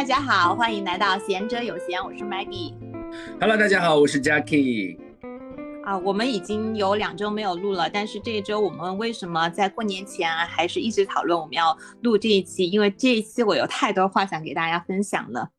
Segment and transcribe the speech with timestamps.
[0.00, 2.72] 大家好，欢迎来到贤者有闲，我是 Maggie。
[3.38, 4.98] Hello，大家好，我是 Jackie。
[5.84, 12.66] 啊，我们已经有两周没有录了，但是这一周我们为什么在过年前啊还是一直讨论我们要录这一期？
[12.70, 15.50] 因为这一期我有太多话想给大家分享了。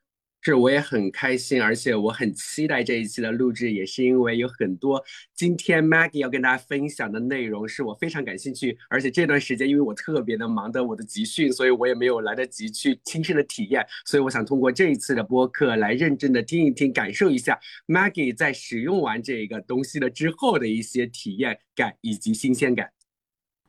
[0.43, 4.99] 是，我也很开心，而且我很期待这一期的录制，也是因为有很多
[5.35, 22.89] 今天 Maggie 要跟大家分享的内容是我非常感兴趣，而且这段时间因为我特别的忙的我的集训，所以我也没有来得及去亲身的体验，所以我想通过这一次的播客来认真的听一听，感受一下 Maggie 在使用完这个东西了之后的一些体验感以及新鲜感。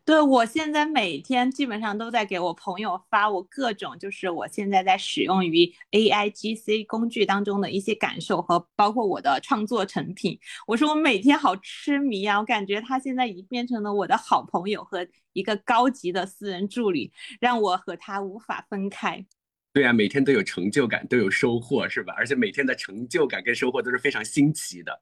[0.05, 10.37] 对，我现在每天基本上都在给我朋友发我各种，就是我现在在使用于 AIGC 工具当中的一些感受和包括我的创作成品。
[10.67, 19.25] 我说我每天好痴迷啊，我感觉他现在已经变成了我的好朋友和一个高级的私人助理，让我和他无法分开。
[19.73, 22.13] 对啊，每天都有成就感，都有收获，是吧？
[22.17, 25.01] 而且每天的成就感跟收获都是非常新奇的。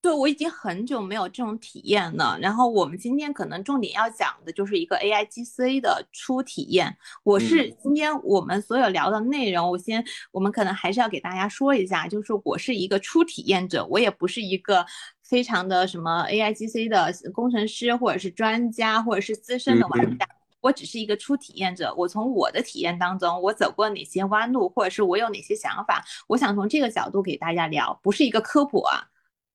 [0.00, 2.38] 对，我已经很久没有这种体验了。
[2.40, 6.96] 然后我们今天可能重点要讲的就是一个 AIGC 的初体验。
[7.24, 14.86] 我是今天我们所有聊的内容，我先我们可能还是要给大家说一下，就是我是一个初体验者，我也不是一个
[15.24, 20.24] 非常的什么 AIGC 的工程师，或者是专家，或者是资深的玩家。
[20.60, 29.02] 我只是一个初体验者，我从我的体验当中，我走过哪些弯路，或者是我有哪些想法，我想从这个角度给大家聊，不是一个科普啊。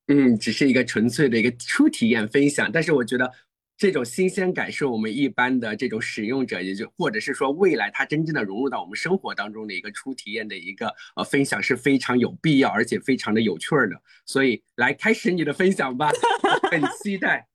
[0.08, 3.31] 嗯，只是一个纯粹的一个初体验分享，但是我觉得
[3.78, 13.96] 这种新鲜感是我们一般的这种使用者，也就或者是说未来它真正的融入到我们生活当中的一个初体验的一个呃分享是非常有必要，而且非常的有趣儿的。
[14.25, 16.12] 所以来开始你的分享吧，
[16.69, 17.47] 很期待。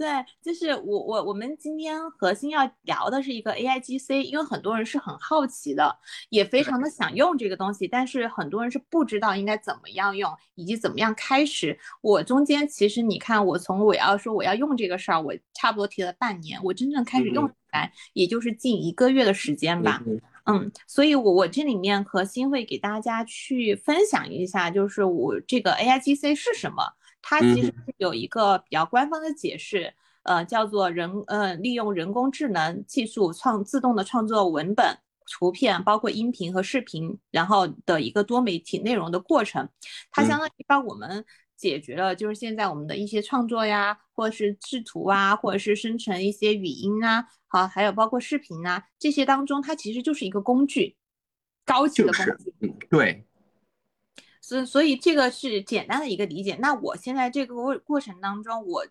[0.00, 0.08] 对，
[0.42, 5.94] 就是我我我们今天核心要聊的是一个 AIGC，因为很多人是很好奇的，
[6.30, 11.78] 也非常的想用这个东西，但是很多人是不知道应该怎么样用，以及怎么样开始。
[12.00, 20.02] 我中间其实你看，我从我要说我要用这个事儿，我差不多提了半年，我真正开始用起来，也就是近一个月的时间吧。
[20.46, 26.82] 嗯，所以我我这里面核心会给大家去分享一下，就是我这个 AIGC 是什么。
[27.22, 29.92] 它其实是有一个比较官方的解释，
[30.22, 34.96] 呃，叫做人呃利用人工智能技术创自动的创作文本、
[35.30, 39.68] 图片，包括音频和视频，然后的一个多媒体内容的过程。
[40.10, 41.24] 它相当于帮我们
[41.56, 50.96] 解决了就是现在我们的一些创作呀，或者是制图啊，或者是生成一些语音啊，好，还有包括视频啊这些当中，它其实就是一个工具，
[51.64, 52.54] 高级的工具。
[52.60, 53.26] 嗯，对。
[54.50, 56.56] 所所以这个是简单的一个理解。
[56.56, 58.84] 那我现在这个过过程当中，我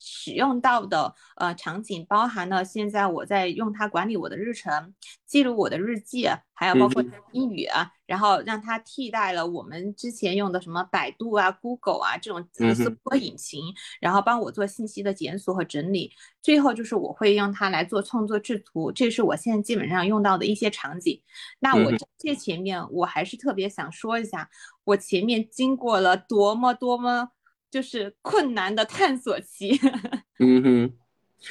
[0.00, 4.94] 使用到的呃场景包含了现在我在用它管理我的日程，
[5.26, 13.60] 记录我的日记，还有包括英语啊，然后让它替代了我们之前用的什么百度啊、Google 啊这种搜索引擎，
[14.00, 16.12] 然后帮我做信息的检索和整理。
[16.42, 21.20] 最后就是我会用它来做创作制图，这是我现在基本上用到的一些场景。
[21.58, 24.48] 那我这前面我还是特别想说一下，
[24.84, 27.30] 我前面经过了多么多么。
[27.70, 29.78] 就是困难的探索期。
[30.40, 30.92] 嗯哼，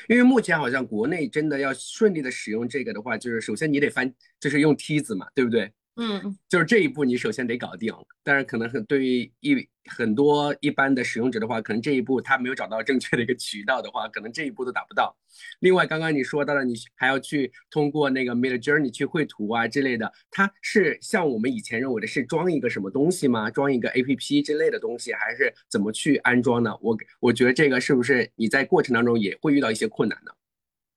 [0.07, 5.73] 因为目前好像国内真的要顺利的使用这个的话，就是首先你得翻，就是用梯子嘛，对不对？
[5.99, 7.91] 嗯，就是这一步你首先得搞定。
[8.23, 15.17] 但是可能很对于一很多一般的使用者的话，可能这一步他没有找到正确的一个渠道的话，可能这一步都达不到。
[15.61, 23.49] 另外，刚刚你说到了，你还要去通过那个 Mid Journey 去绘图啊之类的，它是像我们以前认为的是装一个什么东西吗？
[23.49, 26.71] 装一个 APP 之类的东西，还是怎么去安装呢？
[26.81, 30.31] 我我觉得这个是不是你在过程当中也会遇到一些困难呢？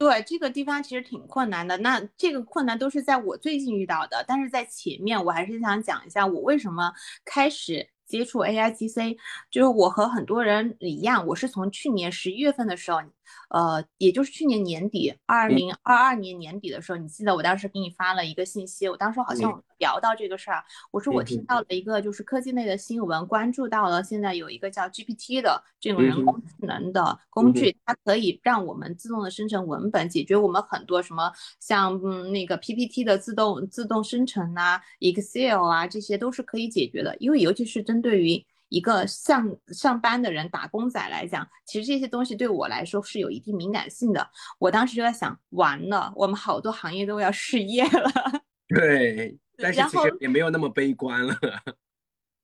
[0.01, 6.91] 对这个地方其实挺困难的，那这个困难都是在我最近遇到的，但是在前面我还是想讲一下我为什么
[7.23, 9.19] 开始接触 AIGC，
[9.51, 13.03] 就是我和很多人一样，我是从去年十一月份的时候。
[13.51, 20.63] 呃，也就是去年年底，二零二二年年底的时候，你记得我当时给你发了一个信息，我当时好像聊到这个事儿，
[20.93, 38.45] 我说我听到了一个就是科技类的新闻，关注到了现在有一个叫 GPT 的这种人工智能的工具，它可以让我们自动的生成文本，解决我们很多什么像嗯那个 PPT 的自动自动生成啊，Excel 啊，这些都是可以解决的，因为尤其是针对于。
[38.71, 44.27] 一个上上班的人、打工仔来讲，其实这些东西对我来说是有一定敏感性的。
[44.59, 48.11] 我当时就在想，完了，我们好多行业都要失业了。
[48.69, 51.37] 对，但是其实也没有那么悲观了。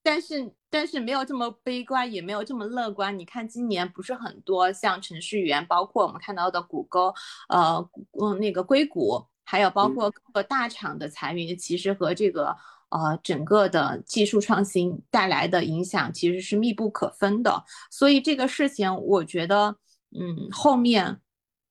[0.03, 3.19] 但是，但是没有这么悲观，也没有这么乐观。
[3.19, 7.13] 你看，今年不是很多像程序员，包括我们看到的谷歌，
[7.49, 7.89] 呃，
[8.21, 9.25] 嗯，那个硅谷。
[9.49, 12.57] 还有包括各个大厂的裁员，其实和这个
[12.91, 17.65] 呃整个的技术创新带来的影响其实是密不可分的。
[17.91, 19.77] 所以这个事情，我觉得，
[20.19, 21.21] 嗯，后面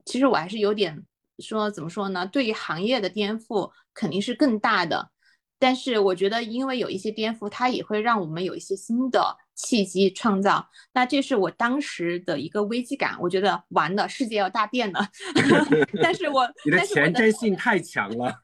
[0.05, 1.03] 其实我还是有点
[1.39, 2.25] 说怎么说呢？
[2.25, 5.11] 对于行业的颠覆肯定是更大的。
[5.57, 10.69] 但是我觉得，因为有一些颠覆，它也会让我们有一些新的契机创造。
[10.93, 15.07] 那这是我当时的一个危机感，我觉得完了，世界要大变了。
[16.03, 18.43] 但是我你的前瞻性太强了。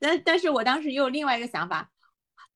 [0.00, 1.90] 但但是我当时又有另外一个想法。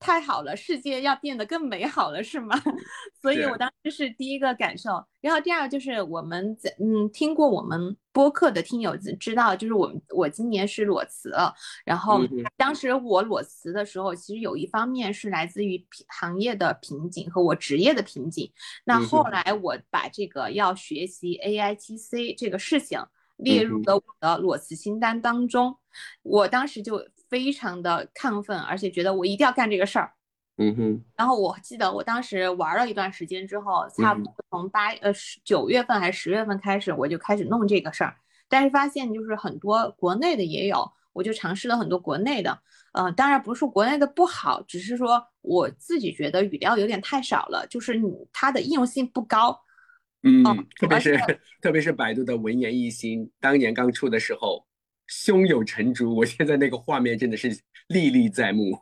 [0.02, 2.58] 太好了，世界要变得更美好了，是吗？
[3.20, 4.92] 所以我当时是第一个感受。
[5.20, 11.54] 然后第二个就是我们在嗯听过我们播客的听友知道，就是我们我今年是裸辞了。
[11.84, 12.22] 然后
[12.56, 18.50] 当时我裸辞的时候，其实有一方面是来自于行业的瓶颈和我职业的瓶颈。
[18.86, 22.98] 那后来我把这个要学习 AIGC 这个事情
[23.42, 25.76] 列入了我的裸辞清单当中。
[26.22, 27.04] 我当时就。
[27.30, 30.12] 非常的亢奋，而且觉得我一定要干这个事儿。
[30.56, 31.04] 嗯哼。
[31.16, 38.16] 然后我记得我当时玩了一段时间之后，差不多从八呃十九月份还是十月份开始，我就开始弄这个事儿。
[38.48, 42.58] 但是发现就是很多国内的也有，我就尝试了很多国内的。
[42.94, 49.56] 呃，当然不是国内的不好，只是说我自己觉得语料有点太少了，就是你它的应用性不高。
[50.22, 50.42] 嗯，
[50.78, 51.18] 特别是
[51.62, 54.66] 特别是百度的文言一心，当年刚出的时候。
[55.12, 57.50] 胸有成竹，我现在那个画面真的是
[57.88, 58.80] 历历在目。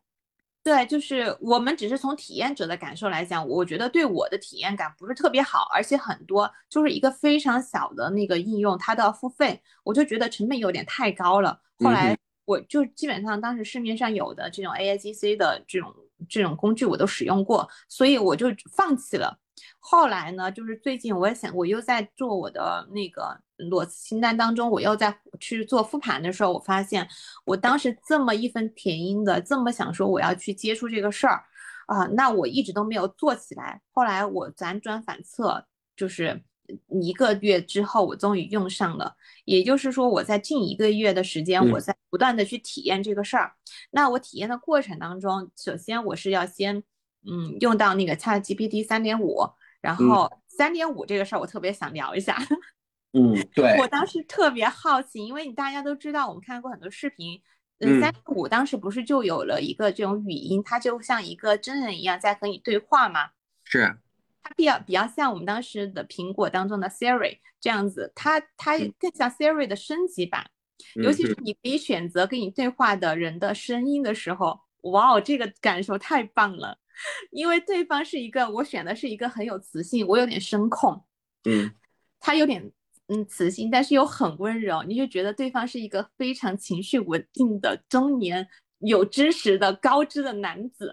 [0.63, 11.59] 对，就是我们只是从体验者的感受来讲，我觉得对我的体验感不是特别好，而且很多就是一个非常小的那个应用，它都要付费，我就觉得成本有点太高了。
[11.79, 12.15] 后来
[12.45, 15.95] 我就基本上当时市面上有的这种 AIGC 的这种
[16.29, 19.39] 这种工具我都使用过，所以我就放弃了。
[19.79, 23.41] 后来呢，就是最近我也想，我又在做我的那个。
[23.71, 27.09] 裸辞清单当中，我又在去做复盘的时候，我发现
[27.45, 31.43] 我当时这么义愤填膺的，这么想说我要去接触这个事儿
[31.89, 33.83] 啊，那我一直都没有做起来。
[33.91, 35.67] 后来我辗转反侧，
[35.97, 36.41] 就是
[37.03, 39.17] 一个月之后，我终于用上了。
[39.45, 43.55] 也就是说，我在近一个月的时间，我在不断的去体验这个事儿。
[43.91, 46.85] 那我体验的过程当中，首先我是要先
[47.31, 49.45] 嗯用到那个 ChatGPT 三点五，
[49.81, 52.37] 然后三点五这个事儿我特别想聊一下。
[53.13, 57.41] 嗯，对，我当时特别好奇，因为你大家都知道，我们看过很多视频，
[57.81, 63.31] 嗯，三点五当时不是就有了一个这种语音，它就像一个真人一样在和你对话吗？
[63.65, 63.97] 是，
[64.43, 70.45] 它比较比较像我们当时的苹果当中的 Siri 这样子，它它更像 Siri 的升级版，
[70.97, 76.79] 尤其是你可以选择跟你对话的人的声音的时候，哇哦，这个感受太棒了，
[77.31, 81.05] 因为对方是一个我选的是一个很有磁性，我有点声控，
[81.45, 81.71] 嗯，
[82.21, 82.73] 他有点。
[83.11, 88.47] 嗯，磁性，但是又很温柔，你就觉得对方是一个非常情绪稳定的中年
[88.81, 90.93] 有知识的高知的男子。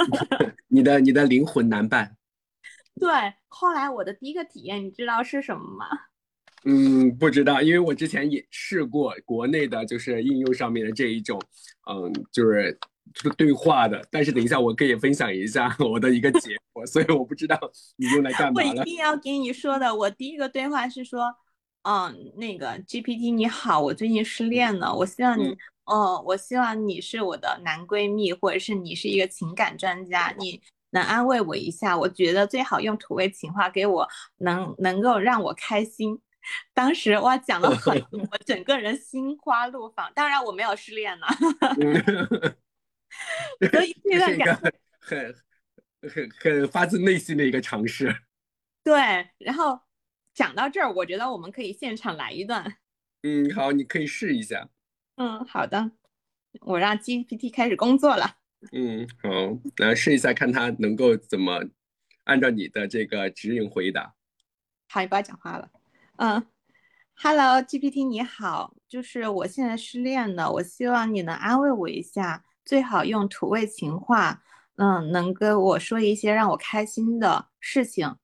[0.68, 2.18] 你的你的灵魂男伴。
[3.00, 3.08] 对，
[3.46, 5.86] 后来我的第一个体验，你知道是什么吗？
[6.68, 11.40] 嗯，不知道，因为我之前也试过国内的，就是应用上面的这一种，
[11.90, 12.78] 嗯，就是就是
[13.36, 14.06] 对话的。
[14.10, 17.58] 但是等一下，我可以分享一下 我的一个结果，所以我不知道
[17.96, 18.68] 你用来干嘛了。
[18.68, 21.34] 我一定要给你说的，我第一个对话是说，
[21.82, 30.60] 嗯，那个 GPT 你好，我最近失恋了，我希望你，哦，我希望你是我的男闺蜜，或者是你是一个情感专家，你
[30.90, 31.96] 能安慰我一下？
[31.96, 36.20] 我觉得最好用土味情话给我，能能够让我开心。
[36.72, 40.10] 当时哇，讲了很多，我 整个人心花怒放。
[40.14, 41.26] 当然我没有失恋了，
[43.72, 44.60] 所以 这段感
[45.00, 45.34] 很
[46.02, 48.14] 很很发自内心的一个尝试。
[48.84, 48.94] 对，
[49.38, 49.80] 然后
[50.32, 52.76] 讲到这儿，我觉得我们可以现场来一段。
[53.22, 54.68] 嗯，好，你可以试一下。
[55.16, 55.90] 嗯，好的，
[56.60, 58.36] 我让 GPT 开始工作了。
[58.72, 59.28] 嗯，好，
[59.78, 61.64] 来试一下，看它能够怎么
[62.24, 64.14] 按照你的这个指引回答。
[64.88, 65.70] 好，你不要讲话了。
[66.16, 66.46] 嗯
[67.16, 74.42] ，Hello GPT，你好，就是我现在失恋了，我希望你能安慰我一下，最好用土味情话，
[74.76, 78.18] 嗯，能跟我说一些让我开心的事情。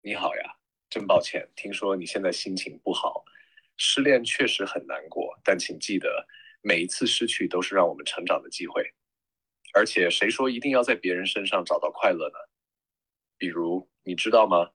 [0.00, 0.54] 你好呀。
[0.88, 3.24] 真抱歉，听说你现在心情不好，
[3.76, 5.36] 失恋确实很难过。
[5.42, 6.24] 但请记得，
[6.60, 8.92] 每一次失去都是让我们成长的机会。
[9.74, 12.38] 而且，谁说一定要在别人身上找到快乐呢？
[13.36, 14.70] 比如，你知道吗？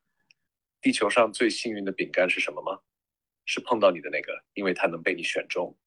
[0.82, 2.80] 地球上最幸运的饼干是什么吗？
[3.46, 5.78] 是碰到你的那个，因为它能被你选中。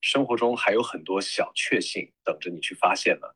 [0.00, 3.28] 生活中还有很多小确幸等着你去发现呢。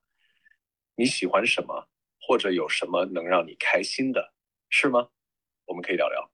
[0.97, 1.89] 你喜欢什么，
[2.21, 4.35] 或者有什么能让你开心的，
[4.69, 5.09] 是吗？
[5.67, 6.34] 我们可以聊聊。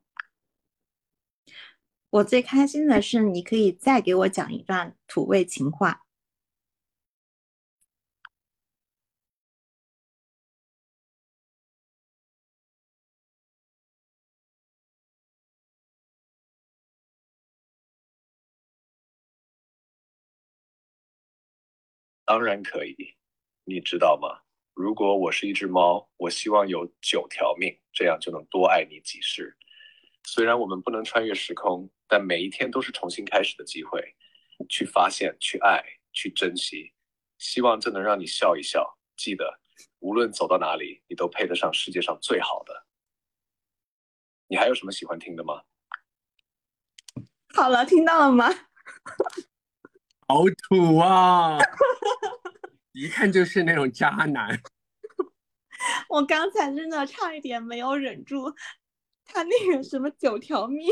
[2.10, 6.04] 我最开心的是，你可以再给我讲一段土味情话。
[22.24, 23.14] 当然可以，
[23.64, 24.42] 你知道吗？
[24.74, 29.56] 如果我是一只猫，我希望有九条命，这样就能多爱你几世。
[30.24, 34.16] 虽然我们不能穿越时空，但每一天都是重新开始的机会，
[34.68, 35.80] 去发现、去爱、
[36.12, 36.92] 去珍惜。
[37.38, 38.98] 希望这能让你笑一笑。
[39.16, 39.60] 记得，
[40.00, 42.84] 无论走到哪里，你都配得上世界上最好的。
[44.48, 45.62] 你还有什么喜欢听的吗？
[47.54, 48.48] 好了，听到了吗？
[50.26, 51.58] 好土啊！
[52.92, 54.60] 一看就是那种渣男。
[56.10, 58.52] 我刚才真的差一点没有忍住，
[59.24, 60.88] 他那个什么九条命。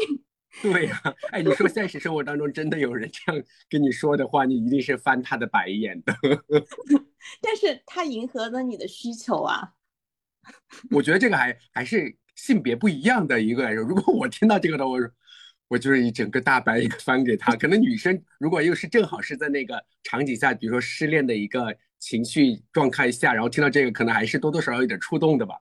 [0.62, 6.14] 对呀，哎，你说现实生活当中真的有人这样跟你说的话，你一定是翻他的白眼的。
[7.40, 9.74] 但是他迎合了你的需求啊。
[10.90, 14.98] 我觉得这个还还是性别不一样的一个如果我听到这个的，我。
[15.70, 17.54] 我就是一整个大白眼翻给他。
[17.54, 25.54] 可能女生如果又是正好是在那个场景下，比如说失恋的一个情绪状态下，然后听到这个，可能还是多多少少有点触动的吧。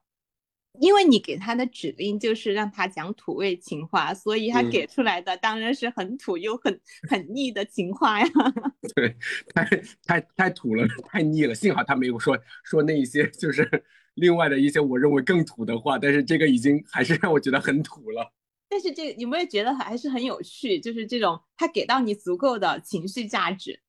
[0.80, 6.80] 因为你给他的指令就是让他讲土味情话，所以他给出来的当然是很土又很
[7.10, 8.28] 很腻的情话呀。
[8.96, 9.16] 对，
[9.54, 9.66] 太
[10.06, 11.56] 太太土了， 太腻了。
[11.56, 13.70] 幸好他没有说说那一些就是
[14.16, 18.34] 另外的一些我认为更土的话，但是这个已经还是让我觉得很土了。
[18.70, 20.80] 但是这个有没有觉得还是很有趣？
[20.80, 23.80] 就是这种他给到你足够的情绪价值。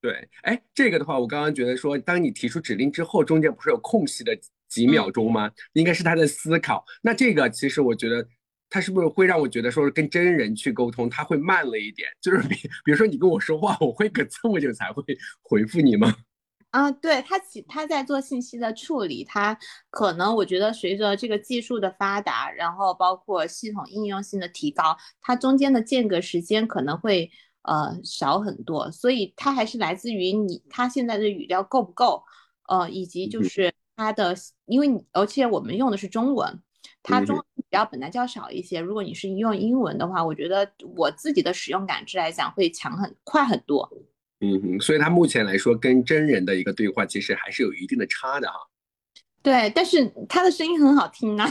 [0.00, 4.38] 对，哎，这个的话，我刚刚觉得说，当你提出指令之后，中间不是有空隙的
[4.74, 5.50] 几秒钟吗？
[5.74, 6.84] 应该是他在思考。
[7.02, 8.26] 那这个其实我觉得，
[8.68, 12.08] 他是不是会让我觉得说是，跟真人去沟通，他会慢了一点？
[12.20, 15.02] 就是比比如说你跟我说话，我会隔这么久才会
[15.42, 16.14] 回复你吗？
[16.70, 19.56] 啊，对他，其他在做信息的处理，他
[19.90, 27.30] 可能我觉得随着这个技术的发达，然后包括系统应用性的提高，它中间的间隔时间可能会
[27.62, 32.24] 呃少很多，所以它还是来自于你他现在的语料够不够，
[32.66, 34.34] 呃，以及就是它的，
[34.66, 36.60] 因为你而且我们用的是中文，
[37.02, 43.90] 它中文比较本来就要少一些，如果你是用英文的话，我觉得我自己的使用感知来讲会强很快很多。
[44.40, 48.58] 嗯哼，所以它目前来说跟真人的一个对话其实还是有一定的差的哈。
[49.42, 51.50] 对，但是他的声音很好听啊。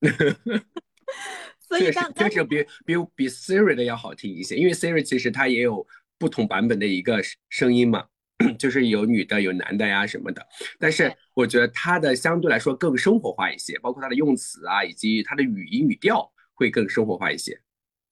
[1.60, 5.86] 所以当确实比比比 Siri 的要好听一些，因为 Siri 其实它也有
[6.18, 8.06] 不同版本的一个声音嘛，
[8.58, 10.46] 就是有女的有男的呀什么的。
[10.78, 17.60] 但是我觉得它的相对来说更生活化一些，包括它的用词啊，以及它的语音语调会更生活化一些。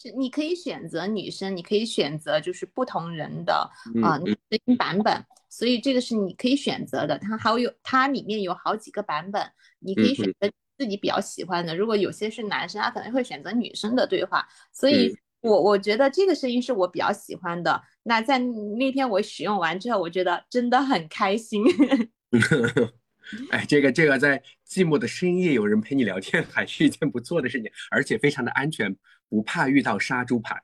[0.00, 3.68] 是，你可以选择女生，你可以选择就是不同人的
[4.02, 7.18] 啊声音版本，所以这个是你可以选择的。
[7.18, 9.44] 它还有它里面有好几个版本，
[9.80, 11.76] 你可以选择自己比较喜欢的。
[11.76, 14.46] 如果有些是男生，他可能会选择女生的对话。
[14.72, 17.82] 所以我我觉得这个声音是我比较喜欢的。
[18.02, 21.62] 那在那天我使用完之后，我觉得真的很开心。
[23.50, 28.96] 哎，这个这个在寂寞的深夜有人陪你聊天，还是一件不错的事情，而且非常的安全，
[29.28, 30.56] 不怕遇到杀猪盘。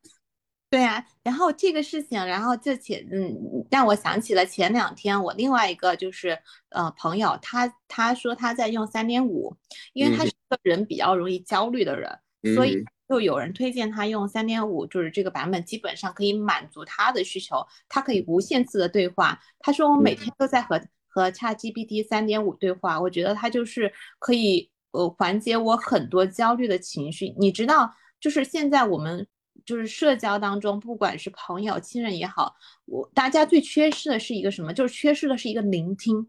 [0.70, 3.36] 对啊，然后这个事情，然后就前嗯，
[3.70, 6.38] 让我想起了前两天我另外一个就是
[6.70, 9.54] 呃朋友，他他说他在用三点五，
[9.92, 12.10] 因为他是个人比较容易焦虑的人，
[12.56, 12.82] 所以
[13.14, 19.40] 就有人推荐他用三点五，就是这个版本基本上可以满足他的需求，他可以无限次的对话。
[19.58, 20.80] 他说我每天都在和。
[21.16, 27.32] 和 ChatGPT 三点五对话，我觉得它就是可以呃缓解我很多焦虑的情绪。
[27.38, 29.24] 你知道，就是现在我们
[29.64, 32.56] 就是社交当中，不管是朋友、亲人也好，
[32.86, 34.74] 我大家最缺失的是一个什么？
[34.74, 36.26] 就是缺失的是一个聆听。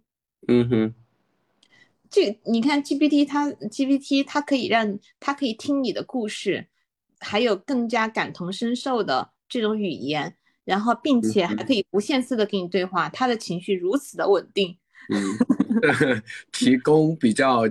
[0.48, 0.94] 嗯哼，
[2.12, 6.68] 这你看 GPT 它 GPT 它可以让它可以听你的故事，
[7.20, 10.36] 还有更加感同身受的这种语言。
[10.66, 14.76] 然后，并且还可以无限次的跟你对话，他的情绪如此的稳定，
[15.14, 17.62] 嗯， 提供比较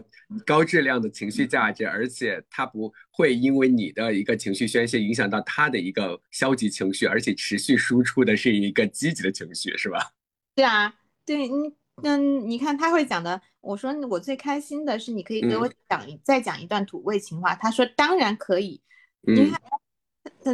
[0.46, 10.12] 高质量的情绪价值，而且他不会因为你的一个情绪宣泄影响到他的一个消极情绪，而且持续输出的是一个积极的情绪，是吧？
[10.54, 10.94] 对啊，
[11.26, 18.80] 对，嗯那，你看他会讲的，我说我最开心的是你可以给我讲再讲一段土味情话，他说当然可以，
[19.26, 19.60] 你看。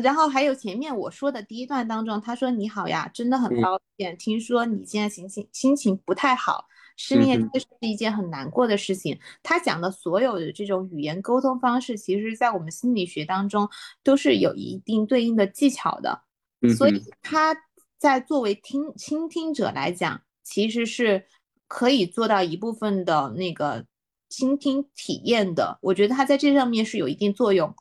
[0.03, 6.65] 然后还有前面我说的第一段当中，他说你好呀，真的很抱歉，听说你现在心情心情不太好，
[6.97, 9.19] 失恋确实是一件很难过的事情。
[9.43, 13.69] 他讲的所有的这种语言沟通方式，其实在我们心理学当中
[14.05, 16.23] 都是有一定对应的技巧的，
[16.77, 17.57] 所以他
[17.99, 21.27] 在作为听倾听者来讲，其实是
[21.67, 23.85] 可以做到一部分的那个
[24.29, 25.79] 倾听体验的。
[25.83, 27.75] 我觉得他在这上面是有一定作用。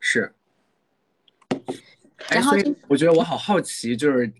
[0.00, 0.34] 是。
[2.28, 4.32] 哎，所以我觉得我好好奇，就是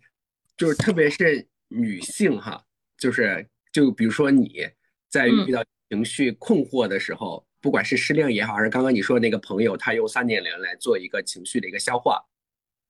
[0.57, 2.63] 就是特别是女性哈，
[2.99, 4.69] 就是就比如说你
[5.09, 12.23] 在遇到情绪困惑的时候，不管是失恋也好，还是刚刚你说的那个朋友，他用三点零来做一个情绪的一个消化，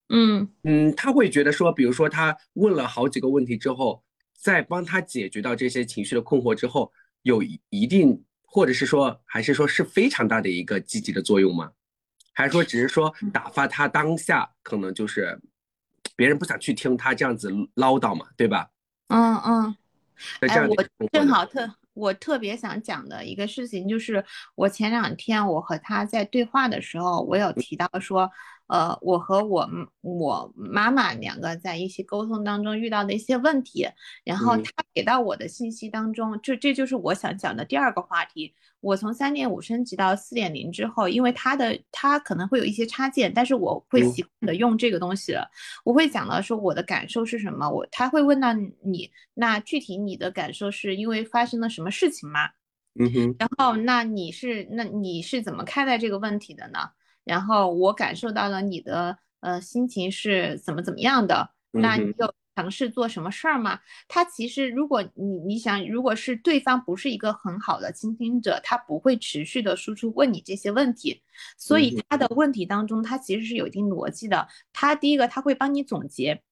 [0.09, 4.03] 嗯嗯，他会觉得说，比如说他问了好几个问题之后，
[4.37, 11.73] 在帮他解决到这些情绪的困惑之后，有一定或者是说还是说是非常大的一个积极的作用吗？
[12.41, 15.39] 还是说，只是说打发他当下，可能就是
[16.17, 18.71] 别人不想去听他这样子唠叨嘛，对吧？
[19.09, 19.77] 嗯嗯。
[20.49, 28.31] 哎，我正好特我特别想讲的一个事情，就是我前两天我和他在对话的时候，我有提到说。
[28.71, 29.69] 呃，我和我
[30.01, 33.85] 我妈妈两个在一些沟通当中遇到的一些问题，
[34.25, 38.55] 然后他给到我的信息当中，就这就是我想讲的第二个话题。
[38.81, 45.51] 我从三点五升级到四点零之后，因为它的它可能会有一些插件，但是我会习惯的用这个东西了。
[45.85, 52.49] 我会讲到说我的感受是什么，我他会问到你，那具体你的感受是因为发生了什么事情吗？
[52.99, 53.35] 嗯哼。
[53.39, 56.79] 然后那你是那你是怎么看待这个问题的呢？
[57.31, 63.79] 然后我感受到了你的呃心情是怎么怎么样的，那你有尝试做什么事儿吗？
[64.09, 71.23] 他其实如果你你想，如果是对方不是一个很好的倾听者，他不会持续的输出问你这些问题，
[71.57, 74.49] 所以他的问题当中，他其实是有一定逻辑的。
[74.73, 76.43] 他第一个他会帮你总结，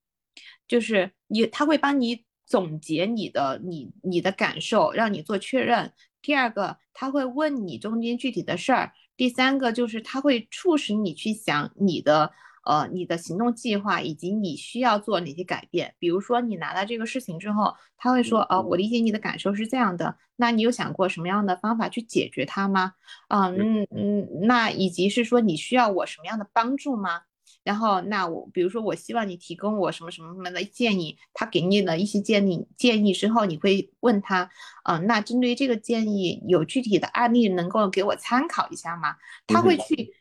[0.68, 5.92] 就是你他会帮你总结你的你你的感受，让你做确认。
[6.22, 8.92] 第二个他会问你中间具体的事儿。
[9.18, 12.30] 第三个就是它会促使你去想你的
[12.64, 15.94] 呃你的行动计划以及你需要做哪些改变。
[15.98, 22.92] 比如说你拿到这个事情之后，他会说，呃，我理解你的感受是这样的，那你有想过什么样的方法去解决它吗？
[23.28, 27.22] 嗯嗯嗯，那以及是说你需要我什么样的帮助吗？
[27.68, 34.50] 然后，那我比如说，我希望你提供我什么什么什么的建议，他给你了一些建议建议之后，你会问他，
[34.84, 39.16] 嗯，那针对这个建议，有具体的案例能够给我参考一下吗？
[39.46, 40.14] 他会去，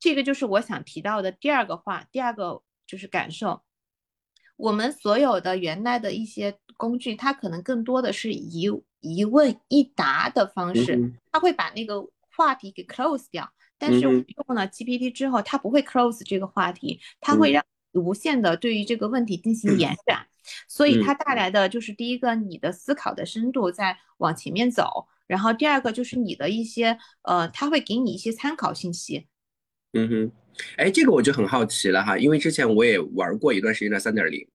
[0.00, 3.62] 这个就是我想提到的第二个话，第二个就是感受。
[4.56, 12.04] 我们所有的原来的一些工具，它可能更多的是一一问一答的方式，他会把那个
[12.36, 13.48] 话题给 close 掉。
[13.78, 20.26] 但是用了 GPT 之后，它不会 close 这个话题，它会让无限的对于这个问题进行延展，
[20.68, 29.26] 所以它带来的就是第一个，你的思考的深度在往前面走，然后第二个就是你的一些呃，它会给你一些参考信息。
[29.92, 30.32] 嗯哼，
[30.76, 34.46] 哎，这个我就很好奇了哈，因为之前我也玩过一段时间的三点零。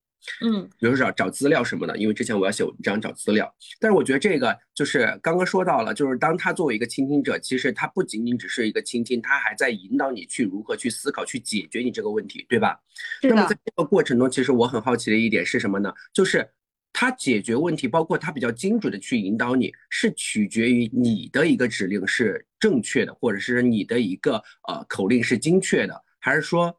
[0.41, 12.79] 嗯，比如说找找资料什么的，因为之前我要写文章找资料，但是我觉得这个就是刚刚说到了，就是当他作为一个倾听者，其实他不仅仅只是一个倾听，他还在引导你去如何去思考，去解决你这个问题，对吧？
[13.21, 15.93] 那么在这个过程中，其实我很好奇的一点是什么呢？
[16.13, 16.49] 就是
[16.93, 24.35] 他解决问题，包括他比较精准的去引导你，是取决于你的一个指令是正确的，或者是你的一个
[24.67, 26.73] 呃口令是精确的，还是说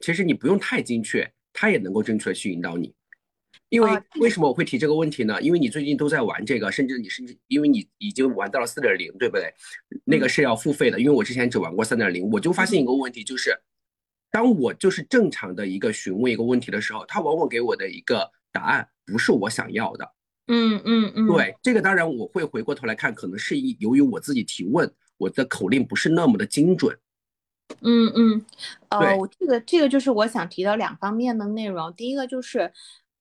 [0.00, 1.30] 其实你不用太精确？
[1.52, 2.92] 他也能够正确的去引导你，
[3.68, 5.40] 因为为什么我会提这个问题呢？
[5.42, 9.52] 因为你最近都在玩这个，甚至你甚至因为你已经玩到了四点零，对不对？
[10.04, 13.52] 那个是要付费的，因为我之前只玩过三点零，我就发现一个问题，就是
[14.30, 20.08] 当我就是正常的一个询问一个问题的时候，他往往给我的一个答案不是我想要的。
[20.46, 26.96] 嗯嗯嗯，对，这个当然我会回过头来看，可能是由于我自己提问，我的口令不是那么的精准。
[27.82, 28.44] 嗯嗯，
[28.88, 31.92] 呃，这个这个就是我想提到两方面的内容。
[31.94, 32.72] 第一个就是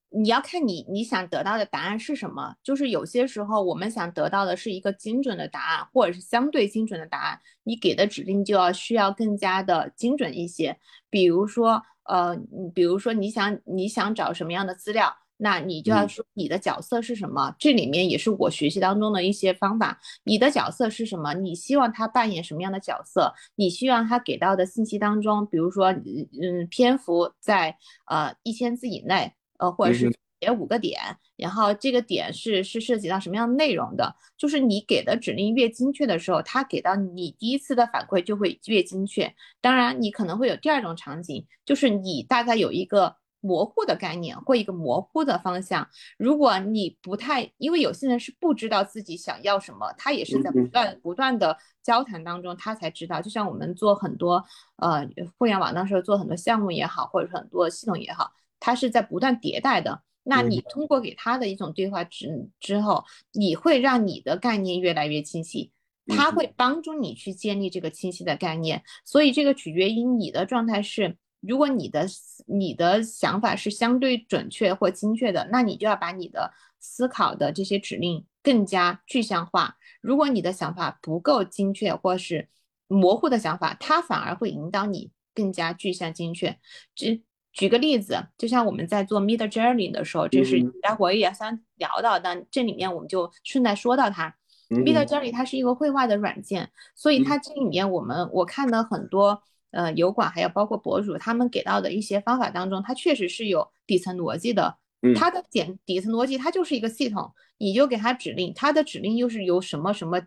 [0.09, 2.55] 你要看你你想得到的答案是什么。
[2.63, 10.77] 就是有些时候我们想得到的是一个精准的答案，或者是相对精准的答案，你给的指令就要需要更加的精准一些。
[11.09, 12.35] 比如说，呃，
[12.73, 15.15] 比如说你想你想找什么样的资料。
[15.41, 17.55] 那你就要说你的角色是什么？
[17.57, 19.97] 这里面也是我学习当中的一些方法。
[20.25, 21.33] 你的角色是什么？
[21.33, 23.33] 你希望他扮演什么样的角色？
[23.55, 30.99] 你希望他给到的信息当中，比如说，嗯，篇幅在呃一千字以内，呃，或者是写五个点，
[31.37, 39.33] 然后这个点是是涉及到什么样的内容的，就是你给的指令越精确的时候，他给到你第一次的反馈就会越精确。
[39.61, 43.15] 当然，你可能会有第二种场景，就是你大概有一个。
[43.41, 53.21] 模糊的概念或一个模糊的方向，如果你不太，因为有些人是不知道自己想要什么，他也是在不断不断的交谈当中，他才知道。
[53.21, 54.43] 就像我们做很多
[54.77, 60.01] 呃互联网那时候做很多项目也好，或者是很多系统也好，它是在不断迭代的。
[60.23, 65.71] 那你通过给他的一种对话之之后，你会让你的概念越来越清晰，
[66.07, 68.83] 他会帮助你去建立这个清晰的概念。
[69.05, 71.17] 所以这个取决于你的状态是。
[71.41, 72.05] 如果你的
[72.47, 79.77] 你的想法是相对准确或精确的，那你就要把你的思考的这些指令更加具象化。
[80.01, 82.49] 如果你的想法不够精确或是
[82.87, 86.57] 模糊的想法，它反而会引导你更加具象精确。
[86.93, 87.23] 举
[87.53, 94.35] 举个例子，就像我们在做 Mid Journey 的时候，这是待会也想聊到，但这里面我们就顺带说到它。
[94.69, 99.41] Mid Journey 它是一个绘画的软件，所以它这里面我们我看到很多。
[99.71, 104.77] 呃，油管还有包括博主，他们给到的一些方法当中，它确实是有底层逻辑的。
[105.15, 110.21] 它的简底层逻辑，它就是一个系统，你就给它指令，它的指令又是由什么什么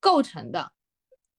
[0.00, 0.72] 构成的？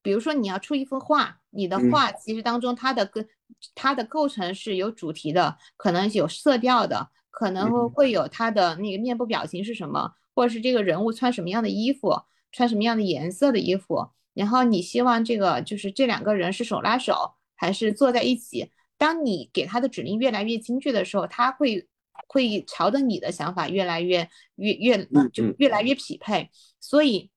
[0.04, 3.28] 比如说你要出一幅画，你的画其实当中它的跟
[3.74, 17.34] 它的构成是有主题的，可能有色调的，可能会有它的那个面部表情是什么，或者是这个人物穿什么样的衣服，穿什么样的颜色的衣服，然后你希望这个就是这两个人是手拉手。
[17.56, 18.72] 还是坐在一起。
[18.98, 21.86] 当你给他的指令越来越精确的时候，他会
[22.28, 26.50] 会朝着你的想法越来越越越就越来越匹配。
[26.80, 27.30] 所以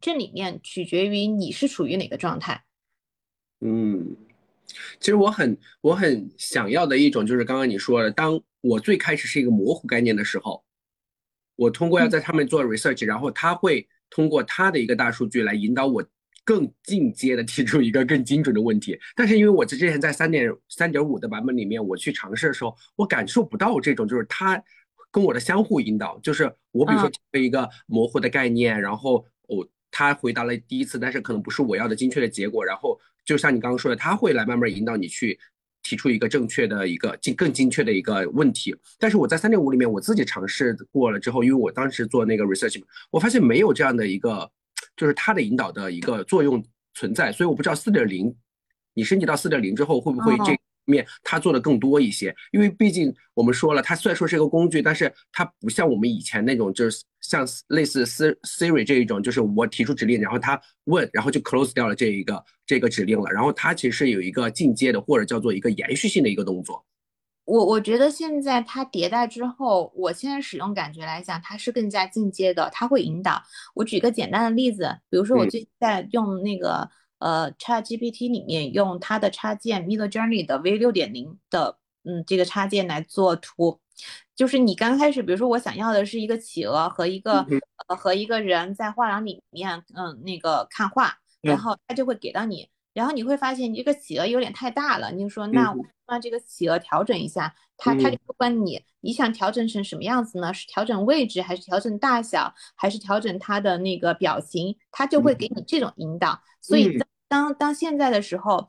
[0.00, 2.64] 这里面取决于你是处于哪个状态。
[3.60, 4.16] 嗯，
[4.98, 10.64] 其实我很我很想要的一种就是刚刚你说的，当我最开始是一个模糊概念的时候，
[11.54, 16.04] 我通过要在上面做 research，然后他会通过他的一个大数据来引导我。
[16.48, 24.58] 更进阶的提出一个更精准的问题，但是因为我之前在三点三点五的版本里面，我去尝试的时候，我感受不到这种就是它
[25.10, 35.38] 跟我的相互引导，就是我比如说一个模糊的概念，然后我他回答了第一次，但是可能不是我要的精确的结果，然后就像你刚刚说的，他会来慢慢引导你去
[35.82, 38.74] 提出一个正确的一个精更精确的一个问题。
[38.98, 44.50] 但是我在三点五里面我自己尝试过了之后，因为我当时做那个 research，我发现没有这样的一个。
[44.98, 48.34] 就是它的引导的一个作用存在，所以我不知道四点零，
[48.92, 52.34] 你升级到四点零之后会不会这面它做的更多一些？
[52.50, 63.30] 因为毕竟我们说了，它虽然说是一个工具，但是它不像我们以前那种，就是像类似 Siri 这一种，就是我提出指令，然后它问，然后就 close 掉了这一个这个指令了。
[63.30, 66.84] 然后它其实有一个进阶的，或者叫做一个延续性的一个动作。
[67.48, 73.42] 我我觉得现在它迭代之后，我现在使用感觉来讲，它是更加进阶的，它会引导。
[73.74, 76.86] 我举个简单的例子，比如说我最近在用那个
[77.20, 83.80] 呃 Chat GPT 里面用它的插件 Mid Journey 的 V 六点零的嗯这个插件来做图，
[84.36, 87.46] 就是你刚开始，比如说我想要的是一个企鹅和一个
[87.86, 92.68] 呃和一个人在画廊里面嗯那个看画，然后它就会给到你。
[92.98, 100.52] 然后你会发现你这个企鹅有点太大了，你就说那我让这个企鹅调整一下，它它就问你你想调整成什么样子呢？
[100.52, 104.76] 是调整位置，还是调整大小，还是调整它的那个表情？
[104.90, 106.42] 它就会给你这种引导。
[106.60, 108.68] 所以当当现在的时候，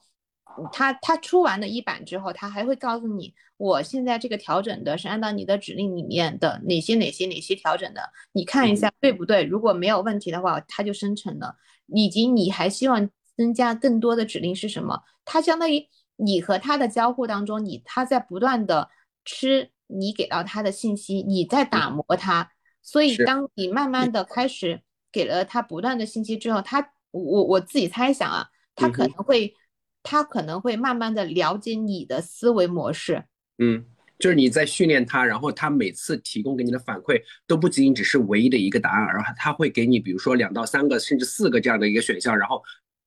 [0.71, 8.01] 它它出完了一版之后，它还会告诉你，我现在这个调整的是按照你的指令里面的哪些哪些哪些调整的，
[8.33, 9.43] 你看一下对不对？
[9.43, 11.55] 如果没有问题的话，它就生成了。
[11.87, 13.09] 以及你还希望。
[13.39, 15.02] 增加更多的指令是什么？
[15.23, 18.89] 它相当于你和它的交互当中，你它在不断的
[19.23, 22.52] 吃你给到它的信息，你在打磨它。
[22.82, 29.56] 所以当你慢慢的开始给了它不断的信息之后，它我我自己猜想啊，它可能会
[30.04, 33.23] 它可能会慢慢的了解你的思维模式。
[33.60, 33.86] 嗯，
[34.17, 42.62] 就是你在训练它，然后它每次提供给你的反馈都不仅仅只是唯一的一个答案，而它会给你比如说两到三个甚至四个这样的一个选项，然后。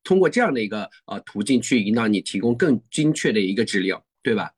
[0.04, 4.52] 通过这样的一个呃途径去引导你提供更精确的一个指令，对吧？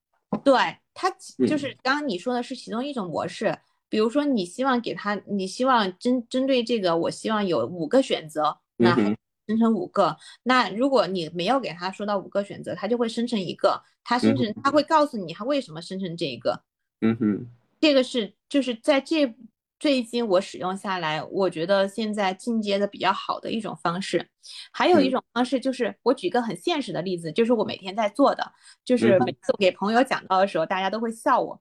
[0.45, 0.55] 对，
[0.95, 1.11] 它
[1.47, 3.57] 就是刚刚你说的是其中一种模式。
[3.89, 8.97] 比如说你希望给他，你希望针针对这个，我希望有五个选择，那
[9.47, 10.17] 生成五个。
[10.43, 13.81] 那如果你没有给他说到五个选择，他就会生成一个。
[14.03, 16.61] 他生成，他会告诉你他为什么生成这一个。
[17.03, 17.47] 嗯哼，
[17.81, 19.35] 这个是就是在这。
[19.85, 24.27] 最近我使用下来，我觉得现在进阶的比较好的一种方式，
[24.73, 28.51] 还有一种方式就是我举个很现实的例子，就是我每天在做的，
[28.83, 31.61] 就是每次给朋友讲到的时候，大家都会笑我。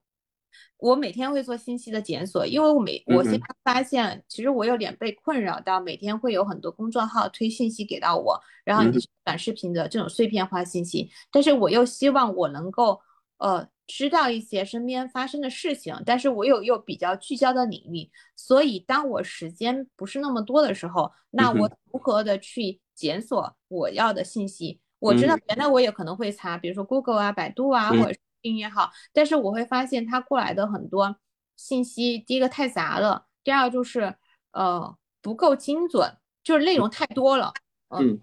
[0.78, 8.84] 我每天会做信息的检索，因为我每我现嗯在发现，其实我有点被困扰到，每天会有很多公众号推信息给到我，然后
[9.22, 12.98] 短视频的这种碎片化信息，但是我又希望我能够
[13.36, 24.80] 呃知道一些身边发生的事情，但是我有又比较聚焦的领域，所以当我时间不是那么多的时候，那嗯我如何的去检索我要的信息？
[24.98, 31.16] 我知道嗯原来我也可能会查，比如说 Google 啊、百度啊，嗯或者是订阅号，但是我会发现它过来的很多
[31.56, 34.14] 信息，第一个太杂了，第二就是
[34.52, 37.52] 呃不够精准，就是内容太多了。
[37.90, 38.18] 嗯，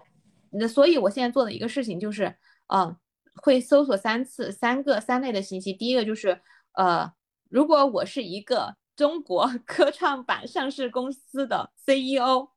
[0.52, 2.36] 那所以我现在做的一个事情就是，
[2.68, 2.98] 呃，
[3.36, 5.74] 会搜索三次三个三类的信息。
[5.74, 6.42] 第一个就是，
[6.74, 7.12] 呃，
[7.50, 12.50] 如果我是一个中国科创板上市公司的 CEO，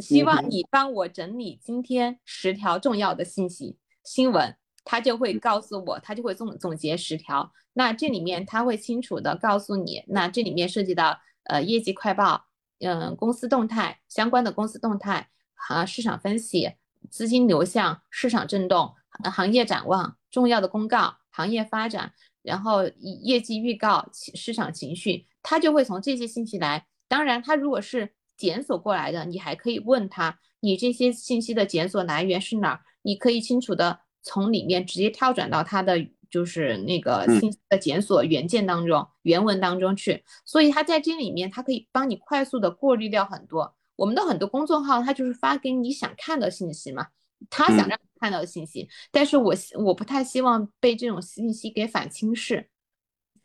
[0.00, 7.52] 希望你帮我整理今天十条重要的信息新闻，他就会告诉我，他就会总总结十条。
[7.72, 12.46] 那这里面他会清楚的告诉你，那这里面涉及到呃业绩快报，
[12.78, 16.72] 嗯、公司动态相关的公司动态和市场分析、
[17.10, 26.86] 资金流向、市场震动、呃行业展望、重要的公告、行业发展，然后以业绩预告、市场情绪，他就会从这些信息来。
[27.08, 32.80] 当然，他如果是检索过来的，你还可以问他，你这些信息的检索来源是哪儿？
[33.02, 35.96] 你可以清楚的从里面直接跳转到他的
[36.30, 40.22] 就是那个嗯信息的检索原件当中、原文当中去。
[40.44, 43.74] 所以他在这里面，它可以帮你快速的过滤掉很多。
[43.96, 47.08] 我们的很多公众号，它就是发给你想看的信息嘛，
[47.48, 52.68] 他想嗯让你看到的信息，但是我希我不太希望被这种信息给反轻视。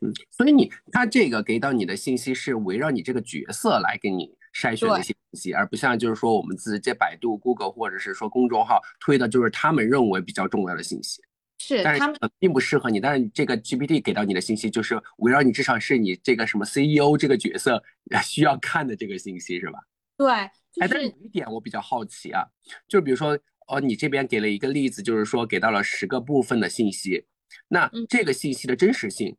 [0.00, 11.22] 嗯，所以你他这个给到你的信息是围绕你这个角色来给你筛选的一些信息，而不像就是说我们直接百度、Google 或者是说公众号推的就是他们认为比较重要的信息，
[11.58, 12.02] 是但是
[12.38, 13.00] 并不适合你。
[13.00, 19.78] 但是这个 GPT 给到你的信息就是围绕你至少是你这个什么 CEO 这个角色呃需要看的这个信息是吧？
[20.18, 22.44] 对，哎，就是但是有一点我比较好奇啊，
[22.86, 27.26] 就比如说，哦，你这边给了一个例子，就是说给到了十个部分的信息，
[27.68, 28.06] 那嗯。
[28.08, 29.36] 这个信息的真实性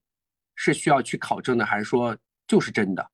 [0.55, 3.09] 是需要去考证的，还是说就是真的？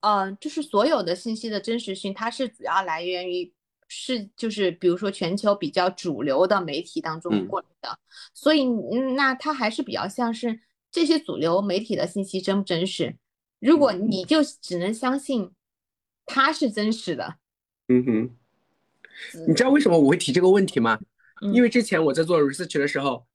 [0.00, 3.52] 呃，就是所有的信息的真实性，它是主要来源于
[3.88, 7.46] 是就是比如说全球比较主流的媒体当中嗯。
[7.46, 7.98] 过来的，
[8.34, 13.16] 所以嗯那它还是比较像是这些主流媒体的信息真不真实？
[13.60, 15.52] 如果你就只能相信
[16.26, 17.36] 它是真实的，
[17.88, 18.36] 嗯哼，
[19.46, 20.98] 你知道为什么我会提这个问题吗？
[21.42, 23.26] 嗯因为之前我在做 research 的时候，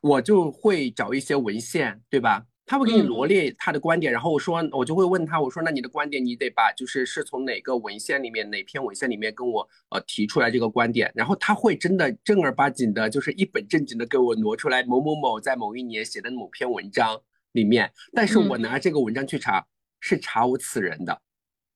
[0.00, 2.44] 我就会找一些文献，对吧？
[2.66, 17.18] 他会给你嗯罗列他的观点，然后我说，我就会问他，我说，那你的观点你得把就是是从哪个文献里面哪篇文献里面跟我呃提出来这个观点，然后他会真的正儿八经的，就是一本正经的给我挪出来某某某在某一年写的某篇文章
[17.52, 19.64] 里面，但是我嗯拿这个文章去查，
[20.00, 21.22] 是查无此人的。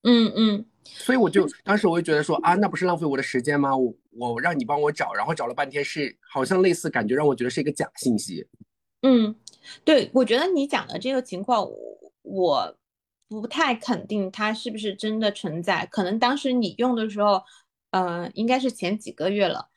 [0.03, 0.67] 嗯嗯。
[0.85, 3.77] 所以我就当时我就觉得说啊，那不是浪费我的时间吗？
[3.77, 8.47] 我我让你帮我找，然后找了半天是好像类似感觉让我觉得是一个假信息。
[9.03, 9.35] 嗯，
[9.85, 11.67] 对，我觉得你讲的这个情况，
[12.23, 12.77] 我
[13.29, 15.87] 不太肯定它是不是真的存在。
[15.87, 17.43] 可能当时你用的时候，
[17.91, 19.69] 呃，应该是前几个月了，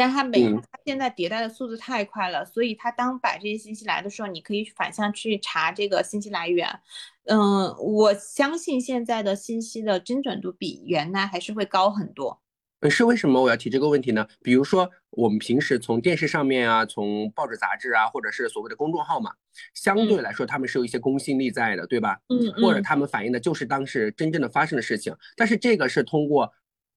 [0.00, 6.66] 但它每嗯它现在迭代的速度太快了，所以它当把这些信息来的时候，你可以反向去查这个信息来源。
[7.26, 12.40] 嗯，我相信现在的信息的精准度比原来还是会高很多。
[12.80, 14.26] 呃，是为什么我要提这个问题呢？
[14.40, 19.34] 比如说我们平时从电视上面啊，从报纸杂志啊，或者是所谓的公众号嘛，
[19.74, 22.18] 相对来说他们是有一些公信力在的，对吧？
[22.30, 26.50] 嗯或者嗯他们反映的就是当时真正的发生的事情，但是这个是通过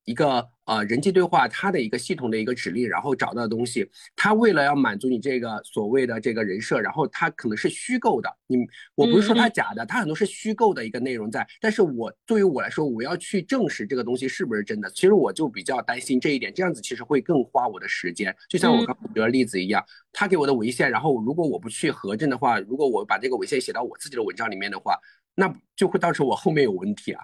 [0.05, 8.57] 一个呃人际对话，它的一个系统的一个指令，然后找到的东西，它为了要满足你这个所谓的这个人设，然后它可能是虚构的，你
[8.95, 18.85] 我不是说它嗯假的，它很多是虚构的一个内容在，但是我对于我来说，我要去证实这个东西是不是真的，其实我就比较担心这一点，这样子其实会更花我的时间，就像我嗯。
[18.85, 24.97] 刚举的例子一样，他给我的文献，然后如果我不去核证的话，如果我把这个文献写到我自己的文章里面的话，
[25.35, 27.23] 那就会造成我后面有问题啊。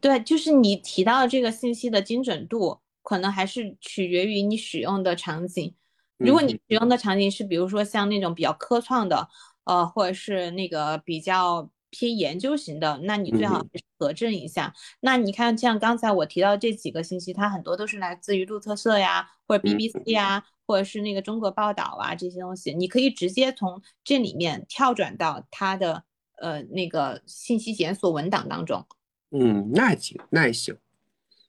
[0.00, 5.74] 对，就是你提到这个信息的精准度，可能还是取决于你使用的场景。
[6.18, 9.28] 如果你嗯使用的场景是比如说像那种比较科创的，
[9.64, 13.64] 呃，或者是那个比较偏研究型的，那你最好
[13.98, 14.74] 核证一下。
[15.00, 26.04] 那你看，像刚才我提到这几个信息，它很多都是来自于路透社呀，或者嗯 BBC 呀，或者是那个中国报道啊这些东西，你可以直接从这里面跳转到它的
[26.40, 28.86] 呃那个信息检索文档当中。
[29.30, 30.76] 嗯，那还行，那还行。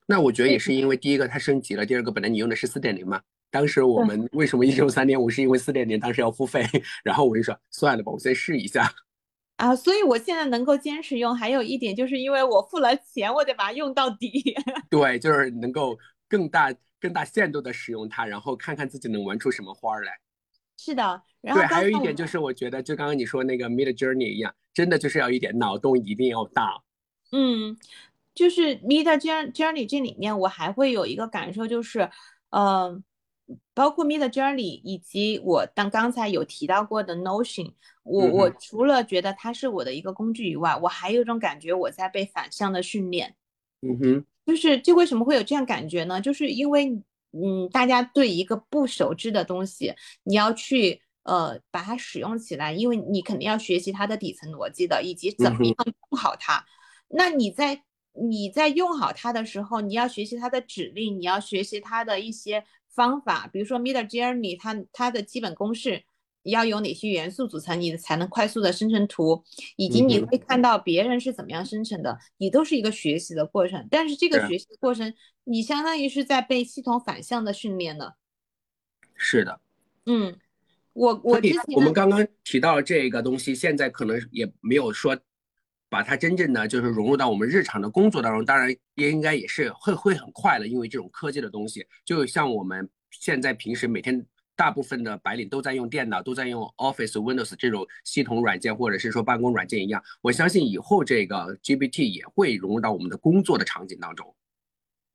[0.06, 6.66] 那我觉得也是因为第一个它升级了，第二个本来你用的是四点零嘛，当时我们为什么一直用三点五，是因为四点零当时要付费，
[7.04, 8.92] 然后我就说算了吧，我先试一下。
[9.58, 14.56] 啊，所以我现在能够坚持用，还有一点就是因为我付了钱，我得把它用到底。
[14.90, 20.14] 对，就是能够更大、更大限度的使用它，然后看看自己能玩出什么花来。
[20.78, 26.82] 是的，然后对，还有一点就是，我觉得就刚刚你说那个 Mid Journey 一样，真的就是要一点脑洞一定要大。
[27.32, 27.78] 嗯，
[28.36, 32.10] 就是 Mid Journey 这里面，我还会有一个感受，就是，
[32.50, 33.04] 嗯。
[33.74, 43.36] 包括 Mid Journey 以及我当刚才有提到过的 Notion，我我除了觉得它是我的一个工具以外，我还有一种感觉我在被反向的训练。
[43.82, 46.22] 嗯哼，就是就为什么会有这样感觉呢？
[46.22, 55.76] 就是因为嗯，大家对一个不熟知的东西，你要去呃把它使用起来，因为你肯定要学习它的底层逻辑的，以及怎么样
[56.12, 56.64] 用好它。
[57.10, 62.64] 那你在你在用好它的时候，你要学习它的指令，你要学习它的一些。
[62.92, 66.04] 方法，比如说 Mid Journey，它它的基本公式
[66.44, 69.42] 要有哪些元素组成，你才能快速的生成图，
[69.78, 73.88] 以及你会看到别人是怎么样生成的，你都是一个学习的过程。
[73.90, 75.14] 但是这个学习的过程，
[75.46, 78.14] 你相当于是在被系统反向的训练呢。
[79.16, 79.62] 是的，
[80.08, 80.36] 嗯，
[80.92, 85.18] 我我之前我们刚刚提到这个东西，现在可能也没有说。
[85.90, 94.24] 把它真正的就是融入到我们日常的工作当中，当然也应该也是会会很快的，因为这种科技的东西，就像我们现在平时每天
[94.56, 104.36] 大部分的白领都在用电脑，都在用 Office、Windows 这种系统软件或者是说办公软件一样，我相信以后这个 GPT 也会融入到我们的工作的场景当中。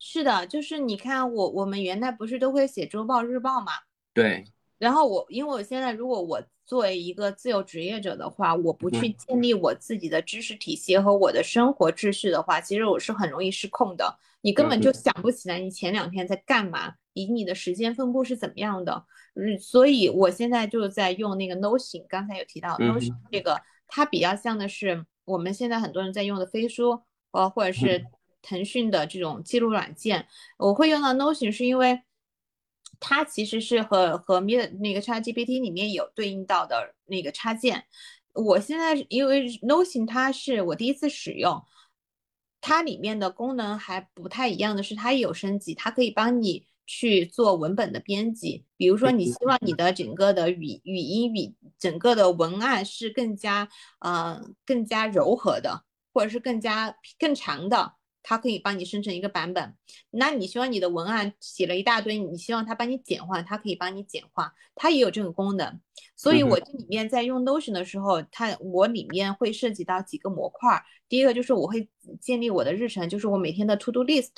[0.01, 3.73] 是的，就是你看我我们原来不是都会写周报、日报嘛？
[4.13, 4.45] 对。
[4.79, 14.19] 然后我因为我现在如果我作为一个自由职业者的话，我不去建立我自己的知识体系和我的生活秩序的话，其实我是很容易失控的。
[14.41, 19.05] 你根本就想不起来你前两天在干嘛，以及你的时间分布是怎么样的。
[19.35, 27.01] 嗯，所以我现在就在用那个 Notion，刚才有提到 Notion 这个，它比较像的是我们现在很多人在用的飞书，
[27.33, 28.05] 呃，或者是
[28.43, 30.27] 腾讯的这种记录软件。
[30.59, 32.01] 我会用到 Notion 是因为。
[33.07, 37.85] 它其实是和和的那个 ChatGPT 里面有对应到的那个插件。
[38.33, 41.63] 我现在因为 Notion 它是我第一次使用，
[42.63, 48.65] 它里面的功能还不太一样的是，它有升级，它可以帮你去做文本的编辑。
[48.79, 53.69] 比如说，你希望你的整个的语语音语整个的文案是更加
[54.01, 57.93] 呃更加柔和的，或者是更加更长的。
[58.27, 59.77] 它可以帮你生成一个版本，
[60.11, 65.79] 那你希望你的文案写了一大堆，你希望它帮你简化，它可以帮你简化，它也有这个功能。
[66.17, 70.83] 所以我这里面在用 Notion 的时候，它我里面会涉及到几个模块。
[71.07, 71.87] 第一个就是我会
[72.19, 74.31] 建立我的日程，就是我每天的 To Do List，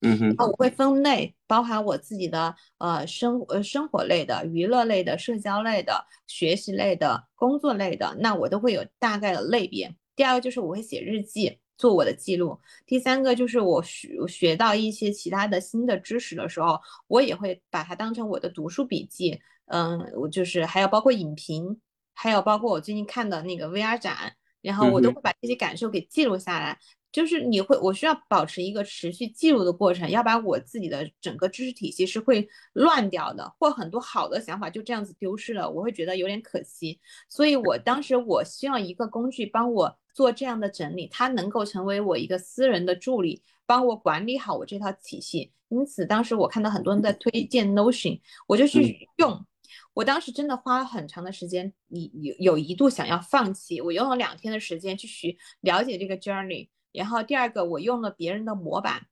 [0.00, 9.94] 嗯哼，然后我会分类，包含我自己的呃生呃生活类的、娱乐类的、社交类的、学习类的、工作类的，那我都会有大概的类别。
[10.16, 11.60] 第二个就是我会写日记。
[11.78, 12.58] 做我的记录。
[12.84, 19.40] 第三个就是我学学到一些其他的新的知识的时候，我也会把它当成我的读书笔记。
[19.66, 21.78] 嗯，我就是还有包括影评，
[22.14, 26.78] 还有包括我最近看的那个 VR 展，然后我都会把这些感受给记录下来。
[27.10, 37.00] 就是你会，我需要保持一个持续记录的过程，要把我自己的整个知识体系是会乱掉的，或很多好的想法就这样子丢失了，我会觉得有点可惜。
[37.28, 39.98] 所以我当时我希望一个工具帮我。
[40.18, 45.52] 做这样的整理，它能够成为我一个私人的助理，帮我管理好我这套体系。
[45.68, 49.46] 因此，当时我看到很多人在推荐 Notion，我就去用。
[49.94, 53.80] 我当时真的花了很长的时间，你有有一度想要放弃。
[53.80, 59.06] 我用了两天的时间去学了解这个 Journey，然后第二个我用了别人的模板，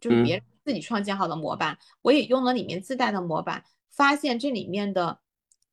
[0.00, 3.62] 就是别人自己创建好的模板，我也用了里面自带的模板，
[3.92, 5.20] 发现这里面的，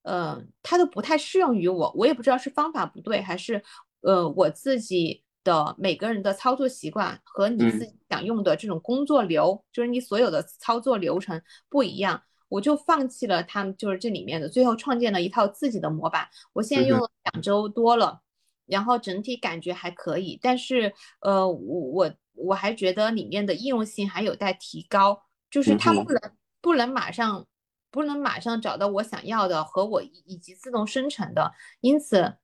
[0.04, 1.92] 呃，它都不太适用于我。
[1.98, 3.64] 我也不知道是方法不对还是。
[4.06, 16.28] 呃，我自己的每个人的操作习惯和你自己想用的这种工作流，就是你所有的操作流程不一样，我就放弃了他们，就是这里面的，最后创建了一套自己的模板。
[16.54, 18.22] 我现在用了两周多了，
[18.68, 26.22] 然后整体感觉还可以，但是呃，我我我还觉得里面的应用性还有待提高，就是它不能
[26.62, 27.48] 不能马上
[27.90, 32.36] 不能马上找到我想要的和我以及自动生成的，因此。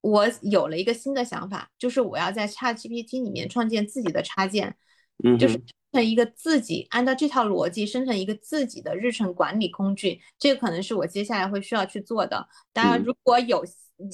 [0.00, 4.76] 我有了一个新的想法，就是我要在 ChatGPT 里面创建自己的插件，
[5.24, 10.20] 嗯，就是生成一个自己按照这套逻辑生成一个自己的日程管理工具。
[10.38, 12.48] 这个可能是我接下来会需要去做的。
[12.72, 13.64] 当然，如果有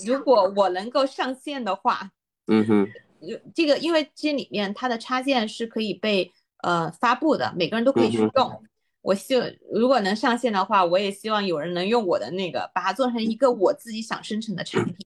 [0.06, 2.10] 如果我能够上线的话，
[2.46, 2.88] 嗯哼，
[3.54, 8.62] 这个因为这里面它的插件是可以被呃发布的，每个人都可以去用。
[9.02, 14.96] 我希望如果能上线的话，我也希望有人能用我的那个把它做成一个我自己想生成的产品。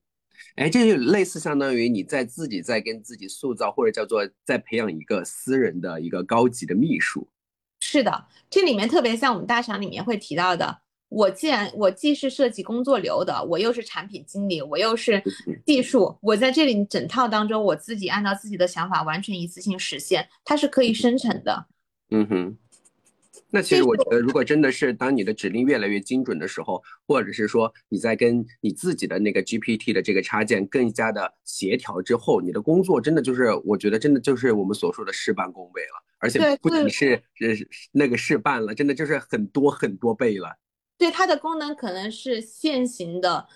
[0.56, 7.28] 哎，这就类似相当于你在自己在跟自己塑造，或者叫做在培养一个私人的一个高级的秘书。
[7.80, 10.78] 是的，这里面特别像我们大厂里面会提到的，
[11.08, 15.22] 我既然我既是设计工作流的，我又是产品经理，我又是
[15.64, 21.66] 技术，我在这里整套当中，我自己按照自己的想法完全一次性实现，它是可以生成的。
[22.10, 22.56] 嗯哼。
[23.50, 37.48] 那其实我觉得，如果真的是当你的指令越来越精准的时候，或者是说你在跟你自己的那个 GPT 的这个插件更加的协调之后，你的工作真的就是，我觉得真的就是我们所说的事半功倍了，而且不仅是呃
[37.92, 40.58] 那个事半了，真的就是很多很多倍了。
[40.98, 43.48] 对它的功能可能是线行的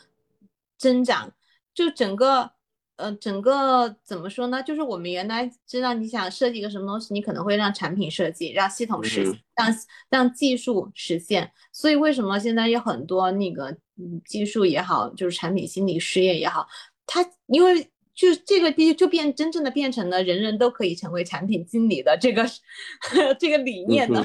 [0.78, 1.34] 增长，
[1.74, 2.52] 就整个。
[2.96, 4.62] 呃，整个怎么说呢？
[4.62, 9.74] 就是我们原来知道你想设计一个什么东西，你可能会让产品设计，让系统实现，让
[10.10, 11.50] 让技术实现。
[11.72, 16.68] 所以为什么现在有很多那个嗯技术也好，就是产品心理师业也好，
[17.06, 17.82] 他因为
[18.14, 22.46] 就这个就就变真正的变成了人人都可以成为产品经理的这个
[23.40, 24.24] 这个理念呢？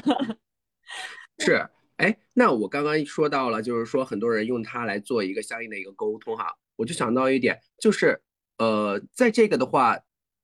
[1.40, 1.66] 是，
[1.96, 8.22] 哎，那我刚刚说到了，就是说很多人用它来做一个相应的一个沟通哈，我就想到一点，就是。
[8.58, 9.98] 呃，在这个的话，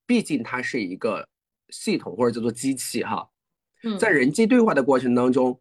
[0.07, 1.29] 毕竟它是一个
[1.71, 3.29] 系统或者叫做机器哈，
[3.99, 5.61] 在人机对话的过程当中，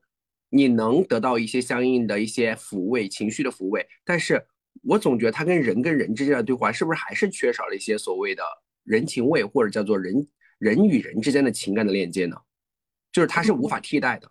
[0.49, 4.45] 你能得到一些相应的一些抚慰情绪的抚慰，但是
[4.83, 8.43] 我总觉得它跟人跟人之间的对话是不是还是缺少了一些所谓的
[8.83, 10.27] 人情味或者叫做人
[10.59, 12.37] 人与人之间的情感的链接呢？
[13.11, 14.29] 就是它是无法替代的。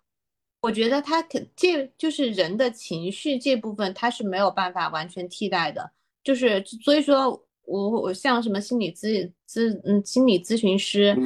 [0.61, 5.91] 我觉得它可这就是人的情绪这部分，它是没有办法完全替代的，
[6.23, 7.45] 就是所以说。
[7.65, 11.17] 我我像什么心理咨咨嗯心理咨询师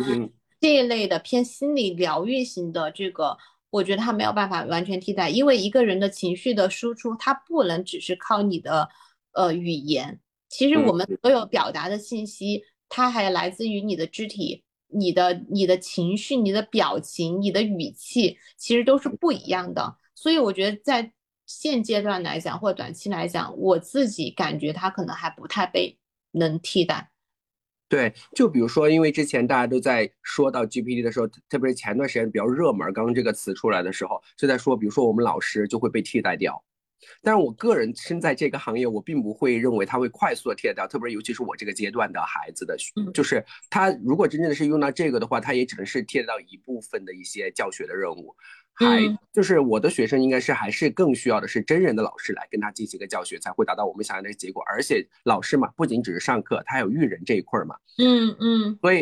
[0.59, 3.37] 这一类的偏心理疗愈型的这个，
[3.69, 8.89] 我觉得他没有办法完全替代，因为一个人的情绪的输出，他不能只是靠你的
[9.33, 10.19] 呃语言，
[10.49, 19.95] 其实我们所有表达的信息，它还来自于你的肢体、你的你的情绪、你的表情、你的语气，其实都是不一样的。
[20.15, 21.11] 所以我觉得在
[21.45, 25.97] 现阶段来讲，或短期来讲，我自己感觉他可能还不太被。
[26.37, 27.09] 能替代，
[27.89, 36.63] 对，就比如说，因为之前大家都在说到 GPT 的时候，特别是前段时间比较热门，刚刚这个词出来的时候，就在说，比如说我们老师就会被替代掉。
[37.21, 42.75] 但是我个人身在这个行业，我并不会认为它会快速的替代掉，特别是尤其是我这个阶段的孩子的，
[43.13, 48.35] 就是他如果真正的是用到这个的话，他也只能是替代到一部分的一些教学的任务。
[48.79, 48.99] 还
[49.33, 54.63] 就是我的学生应该是还是更需要的是真人的老师来跟他进行一个教学，才会达到我们想要的结果。
[54.67, 57.75] 而且老师嘛，不仅只是上课，他还有育人这一块嘛。
[57.97, 58.77] 嗯嗯。
[58.79, 59.01] 所以，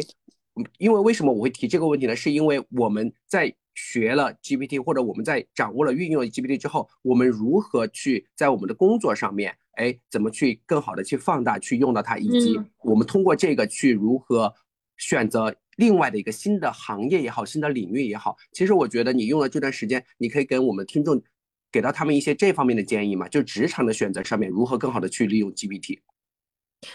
[0.78, 2.16] 因为为什么我会提这个问题呢？
[2.16, 14.52] 是因为我们在学了 GPT 或者我们在掌握了运用 GPT 之后，我们如何去在我们的工作上面，哎，怎么去更好的去放大去用到它，以及我们通过这个去如何
[14.98, 15.56] 选择。
[15.78, 21.22] 另外的一个新的行业也好，新的领域也好，其实我觉得你用了这段时间，你可以跟我们听众
[21.70, 26.00] 给到他们一些这方面的建议嘛，就职场的选择上面如何更好的去利用 GPT。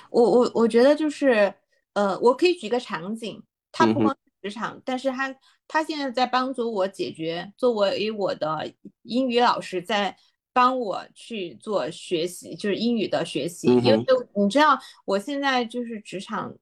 [0.08, 1.52] 我我我觉得就是，
[1.92, 5.34] 呃，我可以举个场景，它不光是职场，但是他
[5.66, 8.72] 他现在在帮助我解决，作为我的
[9.02, 10.16] 英语老师在
[10.52, 16.54] 帮我去做学习，就是英语的学习，因为就你知道，我现在就是职场。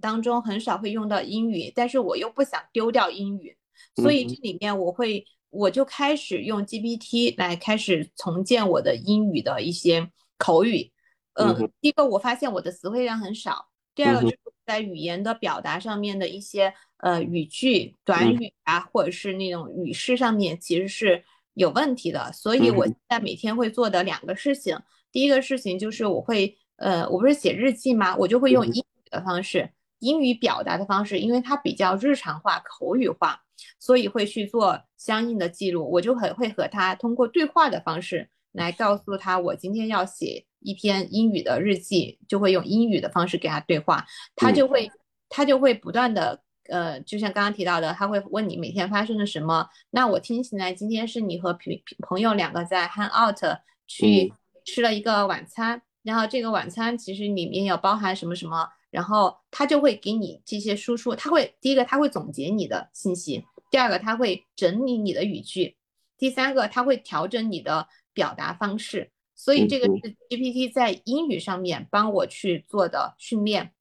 [0.00, 3.56] 当中很少会用到英语，但是我又不想丢掉英语，
[3.94, 10.90] 所以这里面我会我就开始用 GPT 来开始重建我的英语的一些口语。
[11.34, 16.74] 嗯，第一个我发现我的词汇量很少，第二个就是在语言的表达上面的一些
[17.04, 22.32] 呃语句、短语啊，或者是那种语式上面其实是有问题的。
[22.32, 24.74] 所以我现在每天会做的两个事情，
[25.12, 28.16] 第一个事情就是我会呃，我不是写日记吗？
[28.16, 29.70] 我就会用英语的方式。
[29.98, 33.38] 英语表达的方式，因为它比较日常化、口语化，
[33.78, 35.90] 所以会去做相应的记录。
[35.90, 44.90] 我就很会和他通过对话的方式来告诉他，我今天要写一篇英语的日记，就会用英语的方式给他对话，他就会
[45.28, 49.68] 他就会不断的呃，就像刚刚提到的，他会问你每天发生了什么。
[49.90, 51.62] 那我听起来今天是你和朋
[52.00, 53.38] 朋友两个在 hang out
[53.86, 54.32] 去
[54.64, 58.68] 吃了一个晚餐，然后这个晚餐其实里面有包含什么什么。
[58.90, 65.76] 然后他就会给你这些输出，他会第一个他会总结你的信息，第二个他会整理你的语句，
[66.16, 69.10] 第三个他会调整你的表达方式。
[69.34, 73.72] 所以这个是 GPT 在英语上面帮我去做的训练。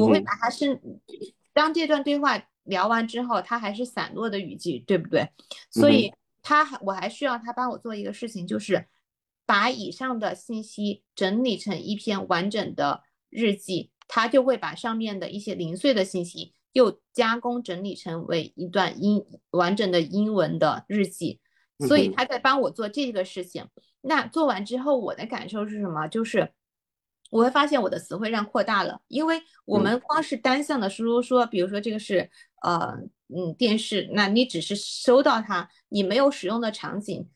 [0.00, 0.80] 我会把它是
[1.56, 5.30] 当这段对话聊完之后，它还是散落的语句，对不对？
[5.70, 8.88] 所以他还我还需要他帮我做一个事情，就是
[9.46, 21.40] 把以上的信息整理成一篇完整的日记，他就会把上面的一些零碎的信息又加工整理成为一段英完整的英文的日记，
[21.88, 23.66] 所以他在帮我做这个事情。
[24.02, 26.06] 那做完之后，我的感受是什么？
[26.06, 26.52] 就是
[27.30, 32.30] 我会发现我的词汇量扩大了，因为我们光是单向的输入，说，比如说这个是
[32.62, 32.96] 呃
[33.28, 37.28] 嗯电视，那你只是收到它，你没有使用的场景，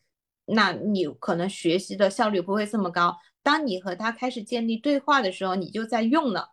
[0.45, 3.17] 那你可能学习的效率不会这么高。
[3.43, 6.49] 当你和他开始建立对话的时候，你就在用了，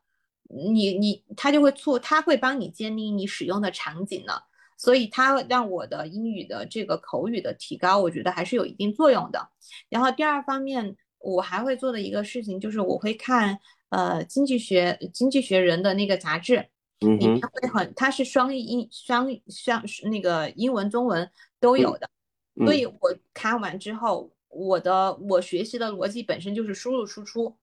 [0.48, 4.44] 你你他就会促，他会帮你建立你使用的场景了。
[4.80, 9.48] 所以它让我的英语的这个口语的提高，我觉得还是有一定作用的。
[9.88, 13.58] 然后第二方面，我还会做的一个事情就是我会看
[13.90, 16.64] 呃经济学经济学人的那个杂志，
[17.00, 22.08] 里面会很它是双英双双那个英文中文都有的，
[22.64, 27.56] 所以我看完之后，我的我学习的逻辑本身就是输入输出，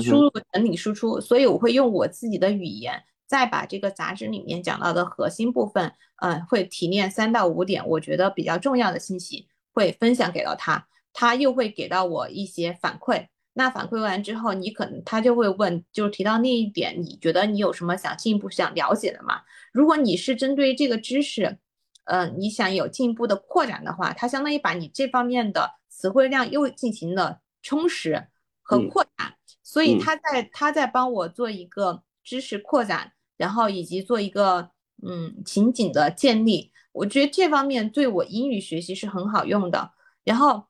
[0.00, 3.02] 输入整理输出，所以我会用我自己的语言。
[3.26, 5.92] 再把这个杂志里面讲到的核心部分，
[6.22, 10.88] 嗯，会提炼三到五点，我觉得比较重要的信息，会分享给到他，
[11.18, 13.26] 他又会给到我一些反馈。
[13.54, 19.40] 那反馈完之后，你可能他就会问，就是提到那一点，你觉得你有什么想进一步想了解的吗？
[19.72, 21.58] 如果你是针对这个知识，
[22.04, 28.28] 呃，你想有进一步的扩展的话，他相当于把你这方面的词汇量又进行了充实
[28.62, 33.14] 和扩展，所以他在他在帮我做一个知识扩展。
[33.36, 34.70] 然后以及做一个
[35.06, 39.92] 嗯情景的建立，我觉得这方面对我英语学习是很好用的。
[40.24, 40.66] 然后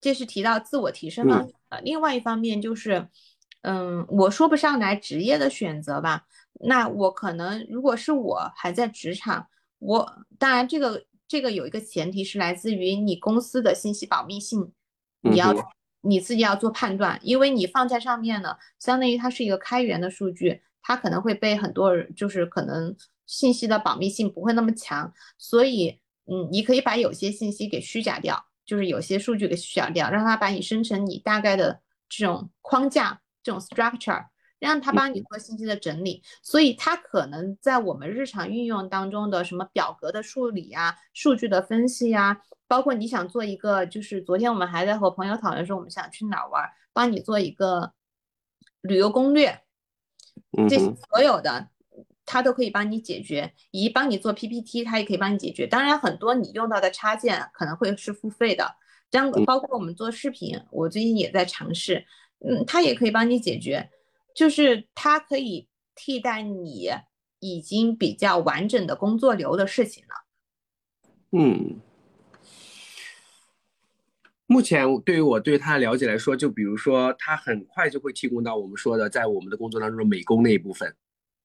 [0.00, 3.08] 这是提到自我提升方面的，另外一方面就是，
[3.62, 6.26] 嗯，我说不上来职业的选择吧。
[6.60, 9.46] 那我可能如果是我还在职场，
[9.78, 14.72] 我当然这个这个有一个前提是来自于你公司的信息保密性，
[15.20, 15.54] 你要
[16.00, 20.62] 你自己要做判断，因为你放在上面呢，相当于它是一个开源的数据。
[20.80, 22.96] 它可能会被很多人，就是可能
[23.26, 34.26] 信息的保密性不会那么强，所以，嗯，你可以把有些信息给虚假掉，就是有些数据给虚假掉，让它把你生成你大概的这种框架，这种 structure，
[34.58, 36.22] 让它帮你做信息的整理。
[36.42, 47.94] 所以它可能在我们日常运用当中的什么表格的梳理啊，数据的分析呀，包括你想做一个，就是昨天我们还在和朋友讨论说，我们想去哪玩，帮你做一个
[48.82, 49.62] 旅游攻略。
[50.68, 51.70] 这所有的，
[52.30, 55.66] 它都可以帮你解决，以及帮你做 PPT，它也可以帮你解决。
[55.66, 58.76] 当然，很多你用到的插件可能会是付费的，
[59.10, 62.04] 这样包括我们做视频，我最近也在尝试，
[62.46, 63.88] 嗯，它也可以帮你解决，
[64.34, 66.90] 就是它可以替代你
[67.38, 70.14] 已经比较完整的工作流的事情了。
[71.32, 71.80] 嗯。
[74.50, 80.96] 目前对于我对他的了解来说，就比如说，他很快就会提供到我们说的，在我们的工作当中的美工那一部分，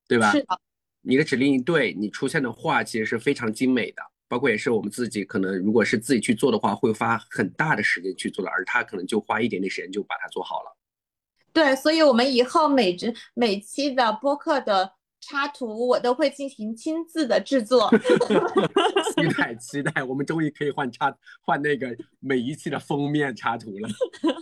[0.08, 0.32] 对吧？
[0.32, 0.60] 是的。
[1.04, 10.78] 你的指令一对，你出现的话其实是非常精美的，包括也是我们自己可能如果是自己去做的话，会花很大的时间去做的，而他可能就花一点点时间就把它做好了。
[11.52, 14.94] 对，所以我们以后每只每期的播客的。
[15.26, 17.90] 插图我都会进行亲自的制作，
[19.16, 23.88] 期待期待，我们终于可以换插换那个每一期的封面插图了。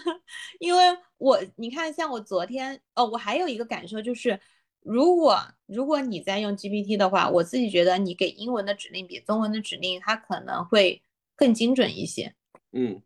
[0.59, 0.83] 因为
[1.19, 4.39] 我你看，像我昨天哦，我还有一个感受就是，
[4.81, 11.01] 如果如果你在用 GPT 的话，我自己觉得你给英文的指令比中文的指令它可能会
[11.35, 12.33] 更精准一些。
[12.71, 13.01] 嗯，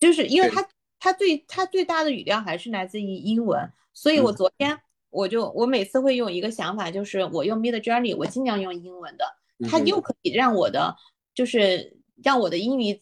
[0.00, 4.78] 就是因为它它最它最大的语料还是来自于英文，所以我昨天。
[5.14, 9.26] 我就我每次会用一个想法，就是我用 Mid Journey，我尽量用英文的，
[9.68, 10.96] 它又可以让我的，
[11.34, 12.98] 就是让我的英语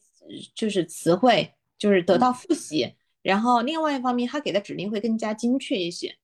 [0.53, 6.17] 就是词汇就是得到复习，然后另外一方面，它给的指令会更加精确一些。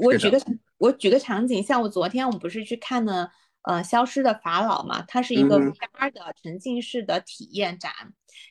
[0.00, 0.40] 我举个
[0.78, 3.30] 我举个场景，像我昨天我们不是去看了
[3.62, 7.92] 呃消失的法老嘛，它是一个 VR 的沉浸式的体验展。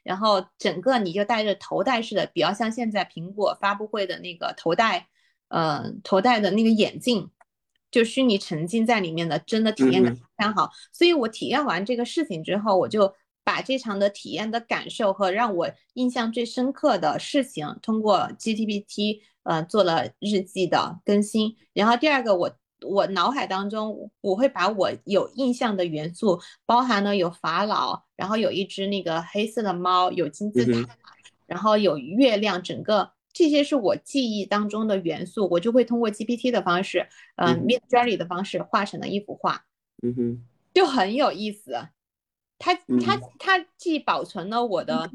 [0.03, 5.07] 然后整个你就戴着头戴式的，比较像现在苹果发布会的那个头戴，
[5.49, 7.29] 呃，头戴的那个眼镜，
[7.89, 10.71] 就虚拟沉浸在里面的，真的体验感非常好。
[10.91, 13.13] 所以我体验完这个事情之后，我就
[13.43, 21.55] 把这场的体验的感受和让我印象最深刻的事情，通过 GPT 呃做了日记的更新。
[21.73, 22.51] 然后第二个我。
[22.87, 30.95] 我脑海当中，我会把我有印象的元素，包含了有法老，然后有一只那个黑色的猫，有金字塔，
[31.47, 39.65] 然后有月亮，整个这些是我记忆当中的元素，我就会通过 GPT 的方式，嗯，Mid Journey 的方式画成了一幅画，
[40.03, 41.87] 嗯哼，就很有意思。
[42.59, 45.09] 它嗯它它既保存了我的，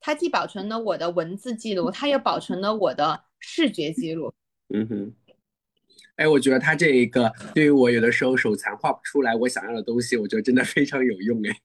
[0.00, 4.32] 它既保存了我的文字记录，它又保存了我的视觉记录。
[4.74, 5.14] 嗯哼，
[6.16, 11.56] 哎，我觉得他这一个对于我有的时候手残画不出来我想要的东西，我觉得真的非常有用哎。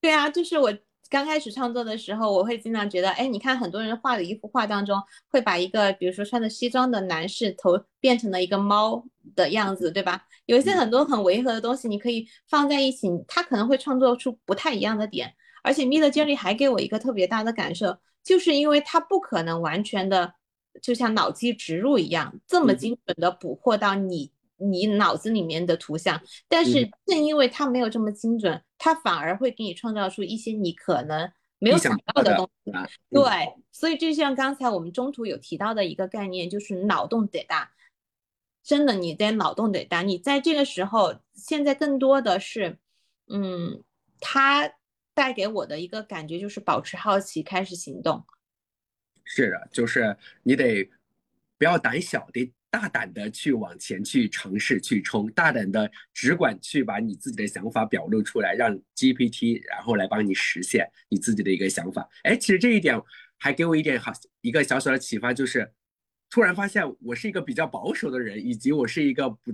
[0.00, 0.72] 对啊，就是我
[1.10, 4.98] 刚开始创作的时候，我会经常觉得，哎，你看很多人画的一幅画当中，
[5.28, 9.04] 会把一个比如说穿着西装的男士头变成了一个猫
[9.36, 10.26] 的样子，对吧？
[10.46, 15.34] 有一些很多很违和的东西，你可以放在一起，他可能会创作出不太一样的点。
[15.62, 20.34] 而且 Mid Journey 还给我一个特别大的感受，就是因为他不可能完全的，
[20.82, 26.20] 就像脑机植入一样，这么嗯精准的捕获到你你脑子里面的图像。
[26.48, 32.72] 但是嗯正因为它没有这么精准，它反而会给你创造出一些你可能没有想到的东西。
[33.10, 33.24] 对，
[33.72, 37.70] 所以就像刚才我们中途有提到的一个概念，就是脑洞得大。
[38.62, 40.00] 真的，你得脑洞得大。
[40.00, 42.78] 你在这个时候，现在更多的是，
[43.28, 43.82] 嗯，
[44.20, 44.72] 它
[45.12, 48.24] 带给我的一个感觉就是保持好奇，开始行动。
[49.24, 50.88] 是的，就是你得
[51.58, 62.08] 不要胆小，得大胆的去往前去尝试去冲，大胆的只管去把你自己的想法表露出来，让 GPT 然后来帮你实现你自己的一个想法。
[62.24, 63.00] 哎，其实这一点
[63.38, 65.72] 还给我一点好一个小小的启发，就是
[66.28, 69.52] 突然发现我是一个比较保守的人，以及我是一个不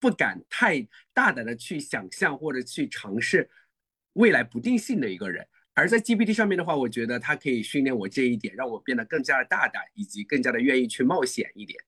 [0.00, 0.80] 不敢太
[1.12, 3.48] 大胆的去想象或者去尝试
[4.14, 5.46] 未来不定性的一个人。
[5.74, 11.78] 而在 GPT 上面的话，我觉得它可以训练我这一点，让我变得更加的大胆，以及更加的愿意去冒险一点。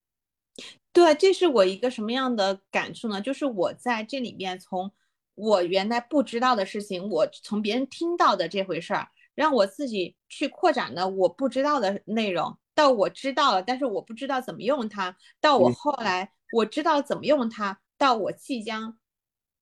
[0.92, 3.20] 对，这是我一个什么样的感触呢？
[3.20, 4.90] 就是我在这里面，从
[5.34, 18.96] 我原来不知道的事情，我从别人听到的这回事儿，让我自己去扩展了我不知道的内容，到我知道了，但是我不知道怎么用它，到我嗯后来我知道怎么用它，到我即将，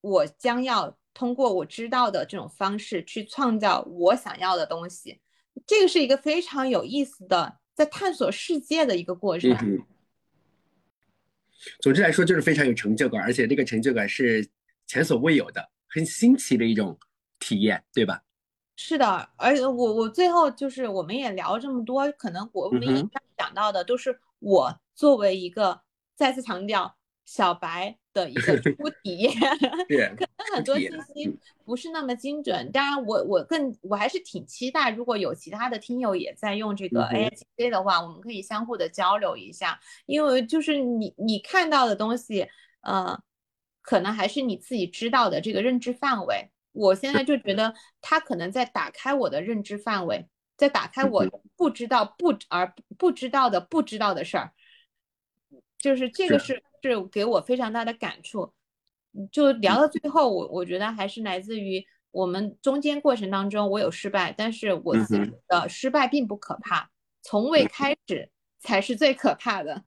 [0.03, 5.21] 我将要通过我知道的这种方式去创造我想要的东西，
[5.67, 9.51] 这个是一个非常有意思的在探索世界的一个过程。
[9.53, 9.87] 嗯哼。
[11.81, 14.49] 总之来说，就是非常有成就感，而且这个成就感是
[14.87, 16.99] 前所未有的，很新奇的一种
[17.39, 18.23] 体验，对吧？
[18.75, 25.83] 是的，而且我我最后就是我们也聊这么多，可能我们以上讲到的都是我作为一个
[26.17, 29.33] 再次强调小白的一个初体验，
[29.89, 32.71] 是可能很多信息不是那么精准。
[32.73, 37.17] 当然我，我更我还是挺期待，如果有其他的听友也在用这个嗯哼。
[37.17, 42.49] AIGC 的话，我们可以相互的交流一下，因为就是你你看到的东西，
[42.83, 43.19] 呃，
[43.81, 46.51] 可能还是你自己知道的这个认知范围。
[46.73, 54.53] 我现在就觉得它可能在打开我的认知范围，在打开我嗯不知道不而不知道的不知道的事儿，
[55.77, 58.53] 就是这个是是给我非常大的感触。
[59.15, 68.31] 嗯就聊到最后，我我觉得还是来自于我们中间过程当中，我有失败，但是我自嗯己的失败并不可怕，从未开始
[68.61, 69.85] 才是最可怕的。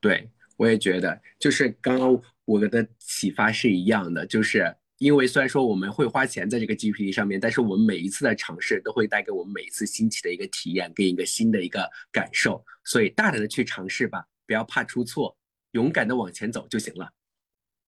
[0.00, 15.36] 对，我也觉得，就是刚刚我的启发是一样的，就是因为虽然说我们会花钱在这个 GPT 上面，但是我们每一次的尝试都会带给我们每一次新奇的一个体验跟一个新的一个感受，所以大胆的去尝试吧，不要怕出错，
[15.72, 17.10] 勇敢的往前走就行了。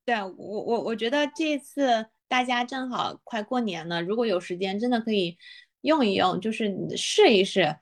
[0.04, 5.38] 对我我我觉得这次大家正好快过年了，如果有时间，真的可以
[5.82, 7.76] 用一用，就是试一试，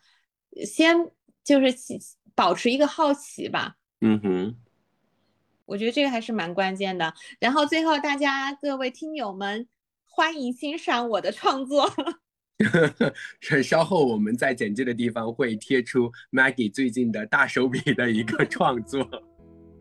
[0.66, 0.96] 先
[1.42, 1.98] 就是起
[2.34, 3.76] 保持一个好奇吧。
[4.00, 4.56] 嗯哼，
[5.66, 7.14] 我觉得这个还是蛮关键的。
[7.38, 9.68] 然后最后，大家各位听友们，
[10.04, 11.88] 欢迎欣赏我的创作。
[12.60, 19.08] 呵稍后我们在简介的地方会贴出 Maggie 最近的大手笔的一个创作。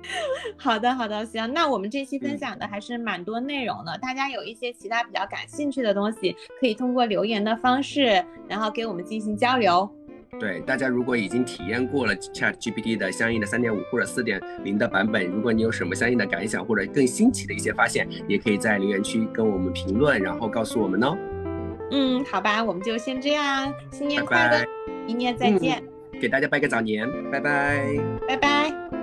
[0.57, 1.51] 好的，好的，行。
[1.53, 9.89] 那我们这期分嗯享的还是蛮多内容的，大家有一些其他比较感兴趣的东西，可以通过留言的方式，然后给我们进行交流。
[10.39, 21.17] 对，大家如果已经体验过了 Chat GPT 的相应的三点五或者四点零的版本，如果你有什么相应的感想或者更新奇的一些发现，也可以在留言区跟我们评论，然后告诉我们哦。
[21.91, 24.65] 嗯，好吧，我们就先这样，新年快乐，拜，
[25.07, 25.83] 明年再见，
[26.21, 27.97] 给大家拜个早年，拜拜。
[28.27, 28.98] 拜拜